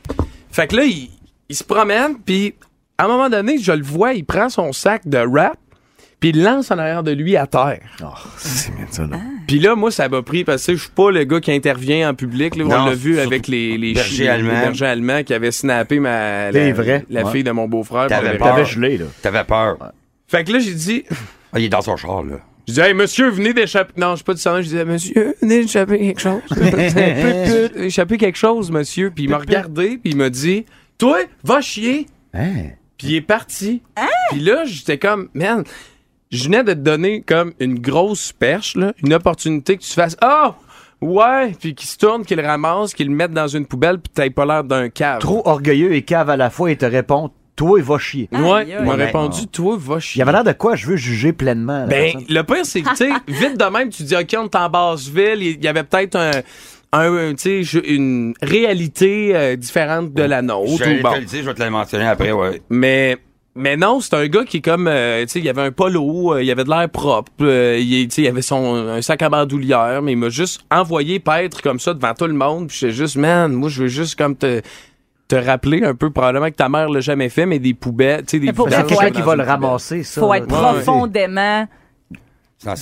Fait 0.50 0.66
que 0.66 0.76
là, 0.76 0.84
il, 0.84 1.08
il 1.48 1.54
se 1.56 1.62
promène, 1.64 2.16
puis 2.24 2.54
à 2.98 3.04
un 3.04 3.08
moment 3.08 3.28
donné, 3.30 3.58
je 3.58 3.70
le 3.72 3.82
vois, 3.84 4.14
il 4.14 4.24
prend 4.24 4.48
son 4.48 4.72
sac 4.72 5.06
de 5.06 5.18
rap, 5.18 5.56
puis 6.18 6.30
il 6.30 6.42
lance 6.42 6.72
en 6.72 6.78
arrière 6.78 7.04
de 7.04 7.12
lui 7.12 7.36
à 7.36 7.46
terre. 7.46 7.78
Oh, 8.02 8.06
c'est 8.38 8.74
bien 8.74 8.86
ça, 8.90 9.06
là. 9.06 9.18
Puis 9.46 9.60
là, 9.60 9.76
moi, 9.76 9.92
ça 9.92 10.08
m'a 10.08 10.20
pris 10.20 10.42
parce 10.42 10.66
que 10.66 10.74
je 10.74 10.80
suis 10.80 10.90
pas 10.90 11.12
le 11.12 11.22
gars 11.22 11.40
qui 11.40 11.52
intervient 11.52 12.10
en 12.10 12.14
public. 12.14 12.56
Là, 12.56 12.64
Non, 12.64 12.76
on 12.82 12.86
l'a 12.86 12.94
vu 12.94 13.20
avec 13.20 13.46
les, 13.46 13.78
les, 13.78 13.94
bergers 13.94 14.10
chi- 14.10 14.22
les 14.22 14.28
allemands. 14.28 14.50
bergers 14.60 14.86
allemands 14.86 15.22
qui 15.22 15.32
avaient 15.32 15.52
snappé 15.52 16.00
ma, 16.00 16.50
C'est 16.50 16.66
la, 16.66 16.72
vrai, 16.74 17.06
la 17.08 17.22
ouais. 17.24 17.30
fille 17.30 17.44
de 17.44 17.52
mon 17.52 17.68
beau-frère. 17.68 18.08
T'avais 18.08 18.36
peur. 18.36 18.48
T'avais 18.48 18.64
gelé, 18.64 18.98
là. 18.98 19.04
T'avais 19.22 19.44
peur. 19.44 19.76
Fait 20.26 20.42
que 20.42 20.52
là, 20.52 20.58
j'ai 20.58 20.74
dit, 20.74 21.04
Ah, 21.52 21.60
il 21.60 21.66
est 21.66 21.68
dans 21.68 21.82
son 21.82 21.96
char, 21.96 22.24
là. 22.24 22.34
Je 22.68 22.74
disais, 22.74 22.88
hey, 22.88 22.94
monsieur, 22.94 23.30
venez 23.30 23.54
d'échapper. 23.54 23.94
Non, 23.96 24.10
je 24.10 24.16
suis 24.16 24.24
pas 24.24 24.34
du 24.34 24.42
sang. 24.42 24.58
Je 24.58 24.64
disais, 24.64 24.84
monsieur, 24.84 25.34
venez 25.40 25.62
d'échapper 25.62 25.98
quelque 25.98 26.20
chose. 26.20 26.42
Échapper 27.76 28.18
quelque 28.18 28.36
chose, 28.36 28.70
monsieur. 28.70 29.10
Puis 29.10 29.24
il 29.24 29.30
m'a 29.30 29.38
regardé, 29.38 29.96
puis 29.96 30.10
il 30.10 30.16
m'a 30.16 30.28
dit, 30.28 30.66
toi, 30.98 31.16
va 31.42 31.62
chier. 31.62 32.08
Hein? 32.34 32.72
Puis 32.98 33.08
il 33.08 33.14
est 33.14 33.20
parti. 33.22 33.80
Puis 34.30 34.40
là, 34.40 34.66
j'étais 34.66 34.98
comme, 34.98 35.30
man, 35.32 35.64
je 36.30 36.44
venais 36.44 36.62
de 36.62 36.74
te 36.74 36.78
donner 36.78 37.22
comme 37.22 37.54
une 37.58 37.78
grosse 37.78 38.32
perche, 38.32 38.76
là, 38.76 38.92
une 39.02 39.14
opportunité 39.14 39.78
que 39.78 39.82
tu 39.82 39.94
fasses, 39.94 40.18
oh, 40.22 40.50
ouais, 41.00 41.52
puis 41.58 41.74
qu'il 41.74 41.88
se 41.88 41.96
tourne, 41.96 42.26
qu'il 42.26 42.36
le 42.36 42.46
ramasse, 42.46 42.92
qu'il 42.92 43.08
le 43.08 43.14
mette 43.14 43.32
dans 43.32 43.48
une 43.48 43.64
poubelle, 43.64 43.98
puis 43.98 44.12
t'aies 44.12 44.28
pas 44.28 44.44
l'air 44.44 44.62
d'un 44.62 44.90
cave. 44.90 45.20
Trop 45.20 45.40
orgueilleux 45.46 45.94
et 45.94 46.02
cave 46.02 46.28
à 46.28 46.36
la 46.36 46.50
fois 46.50 46.70
et 46.70 46.76
te 46.76 46.84
répond 46.84 47.30
Toi, 47.58 47.80
va 47.82 47.98
chier. 47.98 48.28
Ouais, 48.32 48.66
il 48.68 48.86
m'a 48.86 48.94
répondu, 48.94 49.46
toi, 49.48 49.76
va 49.78 49.96
Il 49.96 50.00
chier. 50.00 50.20
y 50.20 50.22
avait 50.22 50.32
l'air 50.32 50.44
de 50.44 50.52
quoi 50.52 50.76
je 50.76 50.86
veux 50.86 50.96
juger 50.96 51.32
pleinement. 51.32 51.86
Ben, 51.88 52.12
personne. 52.12 52.24
le 52.28 52.42
pire, 52.44 52.64
c'est 52.64 52.80
que, 52.82 52.88
tu 52.90 52.96
sais, 52.96 53.10
vite 53.28 53.58
de 53.58 53.64
même, 53.70 53.90
tu 53.90 54.04
dis, 54.04 54.14
OK, 54.16 54.34
on 54.38 54.44
est 54.44 54.54
en 54.56 54.70
Basse-Ville, 54.70 55.42
il 55.42 55.62
y 55.64 55.68
avait 55.68 55.82
peut-être 55.82 56.14
un, 56.16 56.30
un, 56.92 57.34
tu 57.34 57.38
sais, 57.38 57.62
je- 57.64 57.80
une 57.84 58.32
réalité 58.40 59.32
euh, 59.34 59.56
différente 59.56 60.14
de 60.14 60.22
la 60.22 60.40
nôtre. 60.40 60.70
Je 60.78 60.84
ou 60.98 61.02
bon. 61.02 61.10
vais 61.10 61.16
te 61.16 61.20
le 61.20 61.24
dire, 61.26 61.40
je 61.42 61.46
vais 61.48 61.54
te 61.54 61.60
la 61.60 61.70
mentionner 61.70 62.06
après, 62.06 62.30
ouais. 62.32 62.62
Mais, 62.70 63.16
mais 63.56 63.76
non, 63.76 64.00
c'est 64.00 64.14
un 64.14 64.28
gars 64.28 64.44
qui 64.44 64.58
est 64.58 64.60
comme, 64.60 64.86
euh, 64.86 65.22
tu 65.22 65.28
sais, 65.32 65.38
il 65.40 65.44
y 65.44 65.48
avait 65.48 65.62
un 65.62 65.72
polo, 65.72 66.34
euh, 66.34 66.42
il 66.44 66.50
avait 66.52 66.62
de 66.62 66.70
l'air 66.70 66.88
propre, 66.88 67.32
euh, 67.40 67.76
il, 67.80 68.08
il 68.16 68.26
avait 68.28 68.40
son, 68.42 68.76
un 68.88 69.02
sac 69.02 69.20
à 69.22 69.28
bandoulière, 69.28 70.00
mais 70.00 70.12
il 70.12 70.16
m'a 70.18 70.28
juste 70.28 70.60
envoyé 70.70 71.18
paître 71.18 71.60
comme 71.60 71.80
ça 71.80 71.92
devant 71.92 72.14
tout 72.14 72.26
le 72.28 72.34
monde, 72.34 72.68
puis 72.68 72.78
j'étais 72.80 72.92
juste, 72.92 73.16
man, 73.16 73.52
moi, 73.52 73.68
je 73.68 73.82
veux 73.82 73.88
juste 73.88 74.16
comme 74.16 74.36
te, 74.36 74.62
te 75.28 75.36
rappeler 75.36 75.84
un 75.84 75.94
peu, 75.94 76.10
probablement 76.10 76.46
que 76.46 76.56
ta 76.56 76.68
mère 76.68 76.88
l'a 76.88 77.00
jamais 77.00 77.28
fait, 77.28 77.44
mais 77.46 77.58
des 77.58 77.74
poubelles, 77.74 78.20
tu 78.22 78.30
sais, 78.32 78.38
des 78.40 78.46
Mais 78.46 78.52
pour 78.54 78.68
Il 78.68 78.72
y 78.72 78.74
a 78.74 78.80
faut 78.80 78.86
quelqu'un 78.86 79.06
être- 79.08 79.14
qui 79.14 79.22
va 79.22 79.36
le 79.36 79.42
ramasser, 79.42 80.02
ça. 80.02 80.20
Faut 80.20 80.32
être 80.34 80.46
profondément 80.46 81.66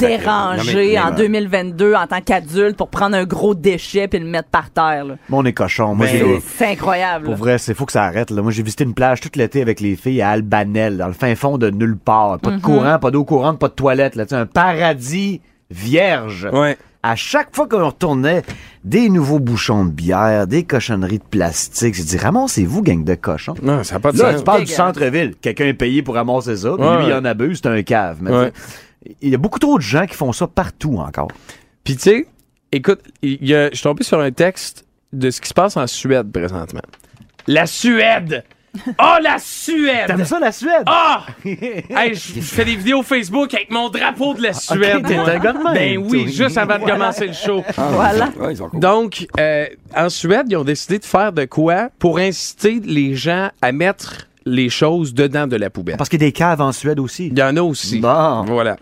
dérangé 0.01 0.99
en 0.99 1.11
mais- 1.11 1.17
2022 1.17 1.95
en 1.95 2.07
tant 2.07 2.21
qu'adulte 2.21 2.77
pour 2.77 2.89
prendre 2.89 3.17
un 3.17 3.25
gros 3.25 3.55
déchet 3.55 4.09
puis 4.09 4.19
le 4.19 4.25
mettre 4.27 4.49
par 4.49 4.71
terre. 4.71 5.05
là. 5.05 5.17
Mon 5.29 5.45
est 5.45 5.53
cochon. 5.53 5.95
Moi, 5.95 6.07
Ben, 6.07 6.19
j'ai- 6.19 6.41
C'est 6.41 6.67
incroyable. 6.73 7.27
Pour 7.27 7.35
vrai, 7.35 7.59
c'est 7.59 7.75
faut 7.75 7.85
que 7.85 7.93
ça 7.93 8.05
arrête. 8.05 8.31
Là. 8.31 8.41
Moi, 8.43 8.53
j'ai 8.53 8.63
visité 8.63 8.85
une 8.85 8.95
plage 8.95 9.21
toute 9.21 9.37
l'été 9.37 9.61
avec 9.61 9.81
les 9.81 9.97
filles 9.97 10.23
à 10.23 10.31
Albanel, 10.31 10.97
dans 10.97 11.09
le 11.09 11.13
fin 11.13 11.35
fond 11.35 11.59
de 11.59 11.69
nulle 11.71 11.99
part. 11.99 12.39
Pas 12.39 12.53
de 12.53 12.61
courant, 12.61 12.99
pas 12.99 13.11
d'eau 13.11 13.25
courante, 13.25 13.59
pas 13.59 13.69
de 13.69 13.75
toilette. 13.75 14.17
Là. 14.17 14.25
Tu 14.25 14.31
sais, 14.31 14.37
Un 14.37 14.47
paradis 14.47 15.41
vierge. 15.71 16.49
Ouais. 16.53 16.79
À 17.09 17.15
chaque 17.15 17.55
fois 17.55 17.69
qu'on 17.69 17.87
retournait, 17.87 18.43
des 18.83 19.09
nouveaux 19.09 19.39
bouchons 19.39 19.85
de 19.85 19.91
bière, 19.91 20.47
des 20.49 20.65
cochonneries 20.65 21.19
de 21.19 21.25
plastique. 21.25 21.95
J'ai 21.95 22.03
dit, 22.03 22.19
ramassez-vous, 22.19 22.83
gang 22.83 23.05
de 23.05 23.15
cochons. 23.15 23.55
Non, 23.63 23.85
ça 23.85 23.95
n'a 23.95 24.01
pas 24.01 24.11
de 24.13 24.19
Là, 24.19 24.33
sens. 24.33 24.41
tu 24.41 24.45
parles 24.45 24.65
du 24.65 24.73
centre-ville. 24.73 25.35
Quelqu'un 25.41 25.67
est 25.67 25.75
payé 25.75 26.03
pour 26.03 26.15
ramasser 26.17 26.57
ça, 26.57 26.73
puis 26.77 26.85
Ouais, 26.85 26.99
lui, 26.99 27.07
il 27.07 27.13
en 27.13 27.25
abuse, 27.25 27.61
c'est 27.63 27.69
un 27.69 27.83
cave. 27.85 28.19
Mais 28.23 28.31
Ouais. 28.33 28.53
il 29.21 29.29
y 29.31 29.35
a 29.35 29.39
beaucoup 29.39 29.59
trop 29.61 29.77
de 29.79 29.83
gens 29.83 30.07
qui 30.07 30.15
font 30.17 30.33
ça 30.33 30.49
partout 30.49 30.97
encore. 30.99 31.29
Puis 31.85 31.95
tu 31.95 32.03
sais, 32.03 32.27
écoute, 32.73 33.01
je 33.23 33.69
suis 33.73 33.83
tombé 33.85 34.03
sur 34.03 34.19
un 34.21 34.33
texte 34.33 34.85
de 35.13 35.31
ce 35.31 35.41
qui 35.41 35.49
se 35.49 35.55
passe 35.55 35.77
en 35.77 35.87
Suède 35.87 36.33
présentement. 36.33 36.83
La 37.47 37.67
Suède! 37.67 38.43
Oh, 39.01 39.17
la 39.23 39.39
Suède! 39.39 40.07
T'aimes 40.07 40.25
ça, 40.25 40.39
la 40.39 40.53
Suède? 40.53 40.83
Ah! 40.87 41.27
Hey, 41.45 42.15
je 42.15 42.41
fais 42.41 42.65
des 42.65 42.77
vidéos 42.77 43.03
Facebook 43.03 43.53
avec 43.55 43.71
mon 43.71 43.89
drapeau 43.89 44.35
de 44.35 44.43
la 44.43 44.53
Suède. 44.53 45.07
t'es 45.07 45.15
moi. 45.17 45.31
un 45.31 45.39
gars 45.39 45.53
de 45.53 45.59
même, 45.59 45.75
Ben 45.75 45.99
oui, 45.99 46.33
juste 46.33 46.59
avant 46.59 46.79
de 46.79 46.85
commencer 46.85 47.27
le 47.29 47.33
show. 47.33 47.63
Voilà. 47.77 48.29
Sont 48.57 48.69
cool. 48.69 48.81
Donc, 48.81 49.27
euh, 49.41 49.67
en 49.97 50.09
Suède, 50.09 50.47
ils 50.51 50.57
ont 50.57 50.65
décidé 50.65 50.99
de 50.99 51.05
faire 51.05 51.33
de 51.33 51.45
quoi 51.45 51.89
pour 51.99 52.19
inciter 52.19 52.81
les 52.85 53.15
gens 53.15 53.51
à 53.63 53.73
mettre 53.73 54.27
les 54.45 54.69
choses 54.69 55.13
dedans 55.15 55.47
de 55.47 55.57
la 55.57 55.71
poubelle. 55.71 55.97
Parce 55.97 56.09
qu'il 56.09 56.21
y 56.21 56.25
a 56.25 56.29
des 56.29 56.33
caves 56.33 56.61
en 56.61 56.73
Suède 56.73 57.01
aussi. 57.01 57.29
Il 57.29 57.39
y 57.39 57.43
en 57.43 57.57
a 57.57 57.63
aussi. 57.63 57.99
Bon. 58.01 58.45
Voilà. 58.45 58.77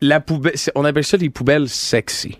La 0.00 0.20
poubelle, 0.20 0.52
c'est- 0.56 0.72
on 0.74 0.84
appelle 0.84 1.04
ça 1.04 1.16
les 1.16 1.30
poubelles 1.30 1.68
sexy. 1.68 2.38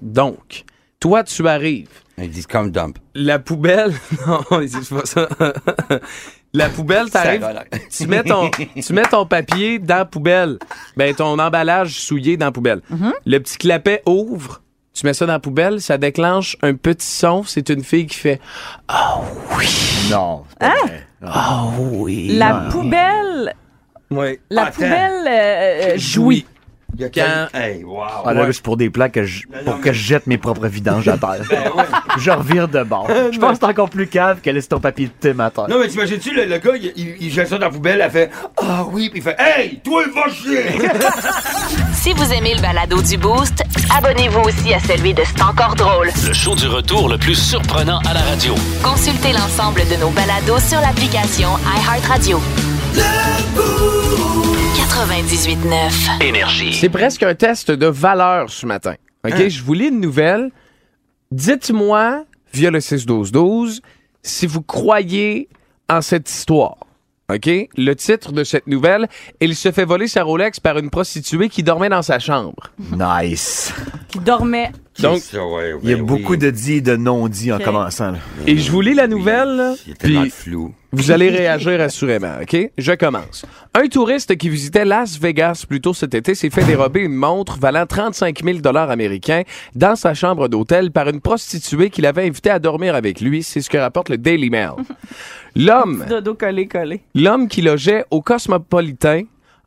Donc, 0.00 0.64
toi, 1.00 1.24
tu 1.24 1.46
arrives. 1.48 1.88
Ils 2.22 2.30
disent 2.30 2.46
comme 2.46 2.70
dump. 2.70 2.98
La 3.14 3.38
poubelle, 3.38 3.92
non, 4.26 4.60
ils 4.60 4.70
disent 4.70 4.88
pas 4.88 5.04
ça. 5.04 5.28
la 6.54 6.68
poubelle, 6.68 7.10
t'arrives, 7.10 7.46
tu 7.90 8.06
mets 8.06 8.22
ton, 8.22 8.50
tu 8.82 8.92
mets 8.92 9.02
ton 9.02 9.26
papier 9.26 9.78
dans 9.78 9.96
la 9.96 10.04
poubelle. 10.04 10.58
Ben, 10.96 11.14
ton 11.14 11.38
emballage 11.38 11.98
souillé 12.00 12.36
dans 12.36 12.46
la 12.46 12.52
poubelle. 12.52 12.80
Le 13.26 13.38
petit 13.38 13.58
clapet 13.58 14.02
ouvre. 14.06 14.60
Tu 14.94 15.06
mets 15.06 15.14
ça 15.14 15.24
dans 15.24 15.32
la 15.32 15.38
poubelle, 15.40 15.80
ça 15.80 15.96
déclenche 15.96 16.56
un 16.62 16.74
petit 16.74 17.06
son. 17.06 17.42
C'est 17.44 17.70
une 17.70 17.82
fille 17.82 18.06
qui 18.06 18.18
fait 18.18 18.40
Non. 20.10 20.44
c'est 20.50 20.58
pas 20.58 20.74
vrai. 20.86 21.06
Ah 21.24 21.64
oui. 21.78 22.36
La 22.36 22.68
poubelle, 22.70 23.54
Oui. 24.10 24.38
la 24.50 24.64
Attends. 24.64 24.72
poubelle 24.74 25.26
euh, 25.26 25.92
euh, 25.94 25.94
jouit. 25.96 26.44
Il 26.94 27.00
y 27.00 27.04
a 27.04 27.08
Quand- 27.08 27.48
quel- 27.52 27.60
Hey, 27.62 27.84
wow. 27.84 28.02
Ah, 28.24 28.34
là, 28.34 28.42
Ouais. 28.42 28.52
c'est 28.52 28.62
pour 28.62 28.76
des 28.76 28.90
plats 28.90 29.08
que 29.08 29.24
je, 29.24 29.44
pour 29.64 29.80
que 29.80 29.92
je 29.92 30.02
jette 30.02 30.26
mes 30.26 30.36
propres 30.36 30.66
vidanges 30.66 31.08
à 31.08 31.16
terre. 31.16 31.40
Ben 31.50 31.70
ouais. 31.76 31.84
je 32.18 32.30
revire 32.30 32.68
de 32.68 32.82
bord. 32.82 33.08
Je 33.32 33.38
pense 33.38 33.52
que 33.52 33.58
c'est 33.60 33.70
encore 33.70 33.88
plus 33.88 34.06
cave 34.06 34.40
que 34.42 34.50
laisser 34.50 34.68
ton 34.68 34.80
papier 34.80 35.06
de 35.06 35.12
thym 35.28 35.40
à 35.40 35.50
terre. 35.50 35.68
Non, 35.68 35.78
mais 35.80 35.88
t'imagines-tu, 35.88 36.34
le, 36.34 36.44
le 36.44 36.58
gars, 36.58 36.72
il, 36.76 36.92
il, 36.96 37.14
il 37.20 37.30
jette 37.32 37.48
ça 37.48 37.56
dans 37.58 37.66
la 37.66 37.72
poubelle, 37.72 38.00
elle 38.04 38.10
fait 38.10 38.30
Ah 38.58 38.84
oui, 38.90 39.08
puis 39.08 39.20
il 39.20 39.22
fait 39.22 39.36
Hey, 39.38 39.80
toi, 39.82 40.02
va 40.14 40.30
chier! 40.32 40.64
Si 41.94 42.12
vous 42.14 42.32
aimez 42.32 42.54
le 42.56 42.60
balado 42.60 43.00
du 43.00 43.16
Boost, 43.16 43.62
abonnez-vous 43.96 44.40
aussi 44.40 44.74
à 44.74 44.80
celui 44.80 45.14
de 45.14 45.22
C'est 45.24 45.42
encore 45.42 45.74
drôle. 45.76 46.10
Le 46.26 46.32
show 46.32 46.54
du 46.56 46.66
retour 46.66 47.08
le 47.08 47.16
plus 47.16 47.36
surprenant 47.36 48.00
à 48.00 48.12
la 48.14 48.20
radio. 48.20 48.54
Consultez 48.82 49.32
l'ensemble 49.32 49.80
de 49.88 49.96
nos 50.00 50.10
balados 50.10 50.58
sur 50.58 50.80
l'application 50.80 51.50
iHeartRadio. 51.76 52.40
98.9. 55.02 56.22
Énergie. 56.22 56.74
C'est 56.74 56.88
presque 56.88 57.24
un 57.24 57.34
test 57.34 57.72
de 57.72 57.86
valeur 57.88 58.48
ce 58.50 58.66
matin. 58.66 58.94
OK? 59.26 59.48
Je 59.48 59.60
vous 59.64 59.74
lis 59.74 59.88
une 59.88 59.98
nouvelle. 59.98 60.52
Dites-moi, 61.32 62.24
via 62.54 62.70
le 62.70 62.78
6-12-12, 62.78 63.80
si 64.22 64.46
vous 64.46 64.62
croyez 64.62 65.48
en 65.90 66.02
cette 66.02 66.30
histoire. 66.30 66.76
OK? 67.34 67.50
Le 67.76 67.94
titre 67.94 68.30
de 68.30 68.44
cette 68.44 68.68
nouvelle, 68.68 69.08
il 69.40 69.56
se 69.56 69.72
fait 69.72 69.84
voler 69.84 70.06
sa 70.06 70.22
Rolex 70.22 70.60
par 70.60 70.78
une 70.78 70.88
prostituée 70.88 71.48
qui 71.48 71.64
dormait 71.64 71.88
dans 71.88 72.02
sa 72.02 72.20
chambre. 72.20 72.70
Nice. 72.78 73.74
qui 74.06 74.20
dormait. 74.20 74.70
Donc, 75.00 75.18
Ça, 75.18 75.44
ouais, 75.44 75.74
Il 75.82 75.90
y 75.90 75.94
a 75.94 75.96
ben 75.96 76.06
beaucoup 76.06 76.36
de 76.36 76.50
dits 76.50 76.74
et 76.74 76.80
de 76.80 76.94
non-dits 76.94 77.52
en 77.52 77.58
commençant. 77.58 78.12
là. 78.12 78.18
et 78.46 78.56
je 78.56 78.70
vous 78.70 78.80
lis 78.80 78.94
la 78.94 79.08
nouvelle, 79.08 79.48
là, 79.56 79.74
Il 79.84 79.90
y 79.90 79.92
a 79.94 79.96
tellement 79.96 80.26
flou. 80.30 80.72
Vous 80.94 81.10
allez 81.10 81.30
réagir 81.30 81.80
assurément, 81.80 82.34
OK? 82.42 82.70
Je 82.76 82.92
commence. 82.92 83.46
Un 83.72 83.86
touriste 83.88 84.36
qui 84.36 84.50
visitait 84.50 84.84
Las 84.84 85.18
Vegas 85.18 85.64
plus 85.66 85.80
tôt 85.80 85.94
cet 85.94 86.14
été 86.14 86.34
s'est 86.34 86.50
fait 86.50 86.64
dérober 86.64 87.00
une 87.00 87.14
montre 87.14 87.58
valant 87.58 87.86
35 87.86 88.42
000 88.44 88.58
américains 88.76 89.42
dans 89.74 89.96
sa 89.96 90.12
chambre 90.12 90.48
d'hôtel 90.48 90.90
par 90.90 91.08
une 91.08 91.22
prostituée 91.22 91.88
qu'il 91.88 92.04
avait 92.04 92.26
invitée 92.26 92.50
à 92.50 92.58
dormir 92.58 92.94
avec 92.94 93.22
lui. 93.22 93.42
C'est 93.42 93.62
ce 93.62 93.70
que 93.70 93.78
rapporte 93.78 94.10
le 94.10 94.18
Daily 94.18 94.50
Mail. 94.50 94.72
L'homme, 95.56 96.04
Dodo 96.08 96.34
collé, 96.34 96.66
collé. 96.66 97.00
l'homme 97.14 97.48
qui 97.48 97.62
logeait 97.62 98.04
au 98.10 98.20
Cosmopolitain 98.20 99.22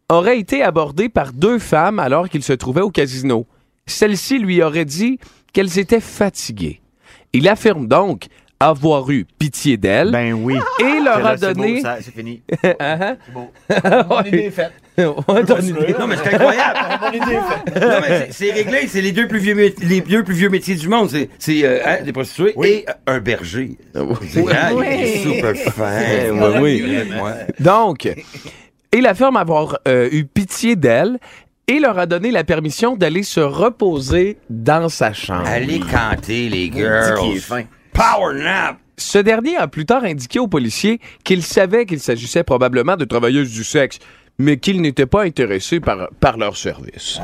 aurait 0.09 0.39
été 0.39 0.61
abordé 0.61 1.09
par 1.09 1.33
deux 1.33 1.57
femmes 1.57 1.97
alors 1.97 2.29
qu'il 2.29 2.43
se 2.43 2.53
trouvait 2.53 2.81
au 2.81 2.91
casino. 2.91 3.47
Celle-ci 3.87 4.37
lui 4.37 4.61
aurait 4.61 4.85
dit 4.85 5.19
qu'elles 5.53 5.79
étaient 5.79 5.99
fatiguées. 5.99 6.81
Il 7.33 7.47
affirme 7.47 7.87
donc 7.87 8.27
avoir 8.59 9.09
eu 9.11 9.25
pitié 9.37 9.77
d'elles 9.77 10.11
Ben 10.11 10.33
oui. 10.33 10.57
et 10.79 10.99
leur 11.03 11.19
Là, 11.19 11.29
a 11.31 11.37
c'est 11.37 11.53
donné 11.53 11.81
C'est 12.01 12.13
fini. 12.15 12.41
Ah, 12.79 13.15
C'est 13.25 13.33
beau. 13.33 13.51
Mon 14.09 14.21
idée 14.25 14.37
est 14.45 14.49
faite. 14.51 14.71
Ouais, 14.97 15.41
une 15.59 15.65
idée. 15.67 15.93
Non, 15.99 16.07
mais 16.07 16.15
c'est 16.23 16.33
incroyable. 16.35 16.79
non, 17.11 17.97
mais 18.01 18.07
c'est- 18.07 18.27
c'est 18.31 18.51
réglé. 18.53 18.87
C'est 18.87 19.01
les 19.01 19.11
deux 19.11 19.27
plus 19.27 19.39
vieux, 19.39 19.73
les 19.81 19.99
deux 19.99 20.23
plus 20.23 20.35
vieux 20.35 20.47
métiers 20.49 20.75
du 20.75 20.87
monde. 20.87 21.09
C'est, 21.09 21.29
c'est 21.37 21.65
euh, 21.65 21.79
hein, 21.85 21.97
des 22.05 22.13
prostituées 22.13 22.53
et 22.63 22.85
euh, 22.87 22.93
un 23.07 23.19
berger. 23.19 23.77
C'est, 24.29 24.45
ah, 24.53 24.71
il 24.71 24.83
est 24.83 25.25
Oui. 25.25 25.35
super 25.35 25.55
fin. 25.73 25.99
Oui, 26.61 26.81
oui. 26.85 27.19
Ouais. 27.21 27.47
Donc, 27.59 28.09
il 28.95 29.05
affirme 29.05 29.35
avoir 29.35 29.79
euh, 29.85 30.07
eu 30.13 30.23
pitié 30.23 30.77
d'elle 30.77 31.17
et 31.67 31.79
leur 31.79 31.99
a 31.99 32.05
donné 32.05 32.31
la 32.31 32.45
permission 32.45 32.95
d'aller 32.95 33.23
se 33.23 33.41
reposer 33.41 34.37
dans 34.49 34.87
sa 34.87 35.11
chambre. 35.11 35.43
Allez 35.45 35.81
canter, 35.81 36.47
les 36.47 36.71
girls. 36.71 37.19
qu'il 37.19 37.35
est 37.35 37.39
fin. 37.41 37.63
Power 37.95 38.35
nap. 38.35 38.77
Ce 38.97 39.17
dernier 39.17 39.55
a 39.57 39.67
plus 39.67 39.85
tard 39.85 40.03
indiqué 40.03 40.39
aux 40.39 40.47
policiers 40.47 40.99
qu'il 41.23 41.43
savait 41.43 41.85
qu'il 41.85 41.99
s'agissait 41.99 42.43
probablement 42.43 42.95
de 42.95 43.05
travailleuses 43.05 43.51
du 43.51 43.63
sexe, 43.63 43.99
mais 44.37 44.57
qu'il 44.57 44.81
n'était 44.81 45.05
pas 45.05 45.23
intéressé 45.23 45.79
par, 45.79 46.09
par 46.19 46.37
leur 46.37 46.55
service. 46.57 47.19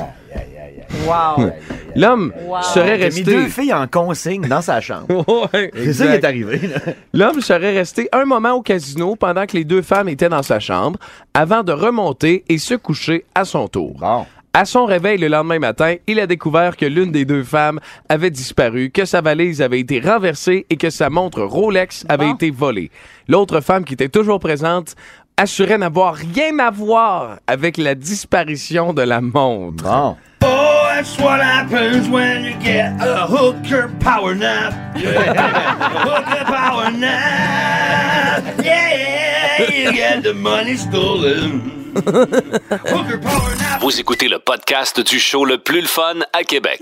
Wow. 1.06 1.52
L'homme 1.96 2.34
Wow. 2.46 2.62
serait 2.62 2.88
Il 3.00 3.04
a 3.04 3.10
mis 3.10 3.16
resté... 3.16 3.24
deux 3.24 3.48
filles 3.48 3.74
en 3.74 3.88
consigne 3.88 4.48
dans 4.48 4.62
sa 4.62 4.82
chambre. 4.82 5.08
Ouais, 5.54 5.72
C'est 5.74 5.94
ça 5.94 6.08
qui 6.08 6.14
est 6.14 6.26
arrivé. 6.26 6.60
L'homme 7.14 7.42
serait 7.42 7.74
resté 7.74 8.10
un 8.12 8.26
moment 8.26 8.54
au 8.54 8.62
casino 8.62 9.16
pendant 9.16 9.46
que 9.46 9.56
les 9.58 9.64
deux 9.66 9.82
femmes 9.82 10.10
étaient 10.10 10.30
dans 10.30 10.44
sa 10.44 10.60
chambre, 10.60 11.00
avant 11.34 11.64
de 11.64 11.72
remonter 11.72 12.44
et 12.50 12.58
se 12.58 12.74
coucher 12.76 13.26
à 13.36 13.46
son 13.46 13.68
tour. 13.68 13.96
Bon. 14.00 14.26
À 14.54 14.66
son 14.66 14.86
réveil 14.86 15.18
le 15.18 15.30
lendemain 15.30 15.60
matin, 15.60 15.96
il 16.08 16.20
a 16.20 16.28
découvert 16.28 16.76
que 16.76 16.86
l'une 16.86 17.12
des 17.12 17.24
deux 17.24 17.44
femmes 17.44 17.80
avait 18.10 18.30
disparu, 18.30 18.92
que 18.92 19.06
sa 19.06 19.22
valise 19.22 19.62
avait 19.62 19.80
été 19.80 20.02
renversée 20.02 20.66
et 20.70 20.76
que 20.76 20.90
sa 20.90 21.10
montre 21.10 21.42
Rolex 21.42 22.06
avait 22.10 22.26
Bon. 22.28 22.34
été 22.36 22.52
volée. 22.52 22.92
L'autre 23.30 23.62
femme 23.62 23.86
qui 23.86 23.94
était 23.94 24.10
toujours 24.10 24.42
présente 24.42 24.96
assurait 25.38 25.78
n'avoir 25.78 26.16
rien 26.16 26.60
à 26.60 26.70
voir 26.70 27.38
avec 27.48 27.78
la 27.78 27.96
disparition 27.96 28.92
de 28.94 29.04
la 29.04 29.22
montre. 29.22 29.86
Bon. 29.86 30.18
Oh, 30.44 30.48
that's 30.96 31.18
what 31.18 31.40
happens 31.40 32.10
when 32.10 32.44
you 32.44 32.54
get 32.62 32.92
a 33.00 33.26
hooker 33.26 33.90
power 34.02 34.36
nap. 34.36 34.74
hooker 34.98 36.46
power 36.46 36.92
nap. 36.92 38.44
Yeah, 38.62 39.70
you 39.70 39.94
get 39.94 40.24
the 40.24 40.34
money 40.34 40.76
stolen. 40.76 41.81
Vous 43.82 44.00
écoutez 44.00 44.28
le 44.28 44.40
podcast 44.40 45.00
du 45.00 45.20
show 45.20 45.46
le 45.46 45.58
plus 45.58 45.82
le 45.82 45.88
fun 45.88 46.16
à 46.34 46.44
Québec. 46.44 46.82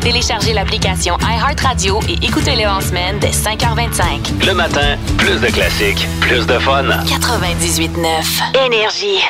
Téléchargez 0.00 0.52
l'application 0.54 1.16
iHeartRadio 1.20 2.00
et 2.08 2.24
écoutez-le 2.24 2.66
en 2.66 2.80
semaine 2.80 3.18
dès 3.20 3.30
5h25. 3.30 4.46
Le 4.46 4.54
matin, 4.54 4.96
plus 5.18 5.40
de 5.40 5.48
classiques, 5.48 6.06
plus 6.20 6.46
de 6.46 6.58
fun. 6.58 6.84
98.9 6.84 8.66
Énergie. 8.66 9.20